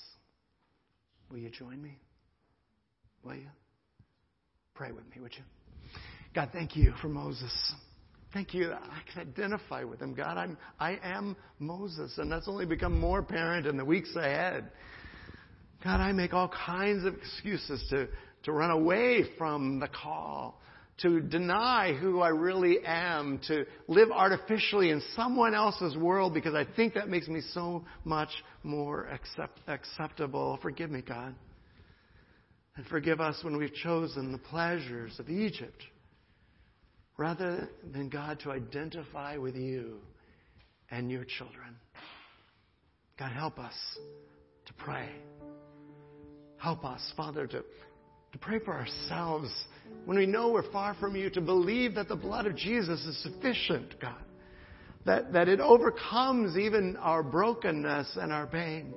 Will 1.30 1.38
you 1.38 1.50
join 1.50 1.82
me? 1.82 1.98
Will 3.24 3.36
you? 3.36 3.50
Pray 4.74 4.92
with 4.92 5.06
me, 5.14 5.22
would 5.22 5.34
you? 5.36 5.44
God, 6.34 6.50
thank 6.54 6.76
you 6.76 6.94
for 7.02 7.08
Moses. 7.10 7.52
Thank 8.34 8.54
you. 8.54 8.72
I 8.72 9.02
can 9.12 9.28
identify 9.28 9.84
with 9.84 10.00
him. 10.02 10.14
God, 10.14 10.38
I'm, 10.38 10.58
I 10.80 11.00
am 11.04 11.36
Moses, 11.58 12.18
and 12.18 12.32
that's 12.32 12.48
only 12.48 12.66
become 12.66 13.00
more 13.00 13.20
apparent 13.20 13.66
in 13.66 13.78
the 13.78 13.86
weeks 13.86 14.16
ahead. 14.16 14.72
God, 15.84 16.00
I 16.00 16.12
make 16.12 16.34
all 16.34 16.50
kinds 16.50 17.06
of 17.06 17.16
excuses 17.16 17.84
to, 17.90 18.08
to 18.44 18.52
run 18.52 18.72
away 18.72 19.24
from 19.38 19.80
the 19.80 19.88
call, 19.88 20.60
to 21.02 21.22
deny 21.22 21.94
who 21.94 22.20
I 22.20 22.30
really 22.30 22.80
am, 22.86 23.40
to 23.48 23.66
live 23.88 24.12
artificially 24.12 24.90
in 24.90 25.02
someone 25.16 25.54
else's 25.54 25.96
world 25.96 26.34
because 26.34 26.54
I 26.54 26.66
think 26.76 26.94
that 26.96 27.08
makes 27.08 27.28
me 27.28 27.42
so 27.54 27.86
much 28.04 28.30
more 28.64 29.08
accept, 29.08 29.60
acceptable. 29.68 30.60
Forgive 30.62 30.92
me, 30.92 31.02
God. 31.02 31.36
And 32.76 32.86
forgive 32.88 33.20
us 33.20 33.38
when 33.44 33.58
we've 33.58 33.74
chosen 33.74 34.32
the 34.32 34.38
pleasures 34.38 35.18
of 35.20 35.30
Egypt 35.30 35.84
rather 37.18 37.70
than 37.92 38.10
God 38.10 38.40
to 38.42 38.52
identify 38.52 39.38
with 39.38 39.56
you 39.56 40.00
and 40.90 41.12
your 41.12 41.26
children. 41.26 41.76
God, 43.18 43.34
help 43.34 43.60
us 43.60 43.74
to 44.66 44.74
pray. 44.76 45.10
Help 46.58 46.86
us, 46.86 47.02
Father, 47.18 47.48
to, 47.48 47.64
to 48.32 48.38
pray 48.38 48.60
for 48.60 48.74
ourselves 48.74 49.52
when 50.06 50.18
we 50.18 50.26
know 50.26 50.50
we're 50.50 50.72
far 50.72 50.96
from 50.96 51.16
you, 51.16 51.30
to 51.32 51.42
believe 51.42 51.96
that 51.96 52.08
the 52.08 52.16
blood 52.16 52.46
of 52.46 52.56
Jesus 52.56 53.04
is 53.06 53.22
sufficient, 53.24 54.00
God. 54.00 54.16
That, 55.06 55.34
that 55.34 55.48
it 55.48 55.60
overcomes 55.60 56.58
even 56.58 56.98
our 56.98 57.24
brokenness 57.24 58.18
and 58.20 58.32
our 58.32 58.48
pain. 58.48 58.94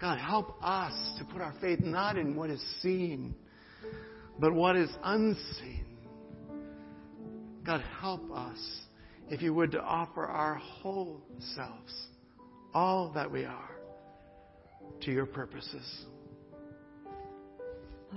God, 0.00 0.18
help 0.18 0.56
us 0.62 0.92
to 1.18 1.24
put 1.24 1.42
our 1.42 1.54
faith 1.60 1.80
not 1.80 2.16
in 2.16 2.36
what 2.36 2.50
is 2.50 2.62
seen, 2.82 3.34
but 4.38 4.52
what 4.52 4.76
is 4.76 4.90
unseen. 5.02 5.84
God, 7.64 7.82
help 8.00 8.30
us, 8.32 8.58
if 9.28 9.42
you 9.42 9.52
would, 9.54 9.72
to 9.72 9.80
offer 9.80 10.24
our 10.24 10.54
whole 10.54 11.20
selves, 11.54 12.06
all 12.72 13.12
that 13.14 13.30
we 13.30 13.44
are, 13.44 13.70
to 15.02 15.10
your 15.10 15.26
purposes. 15.26 16.06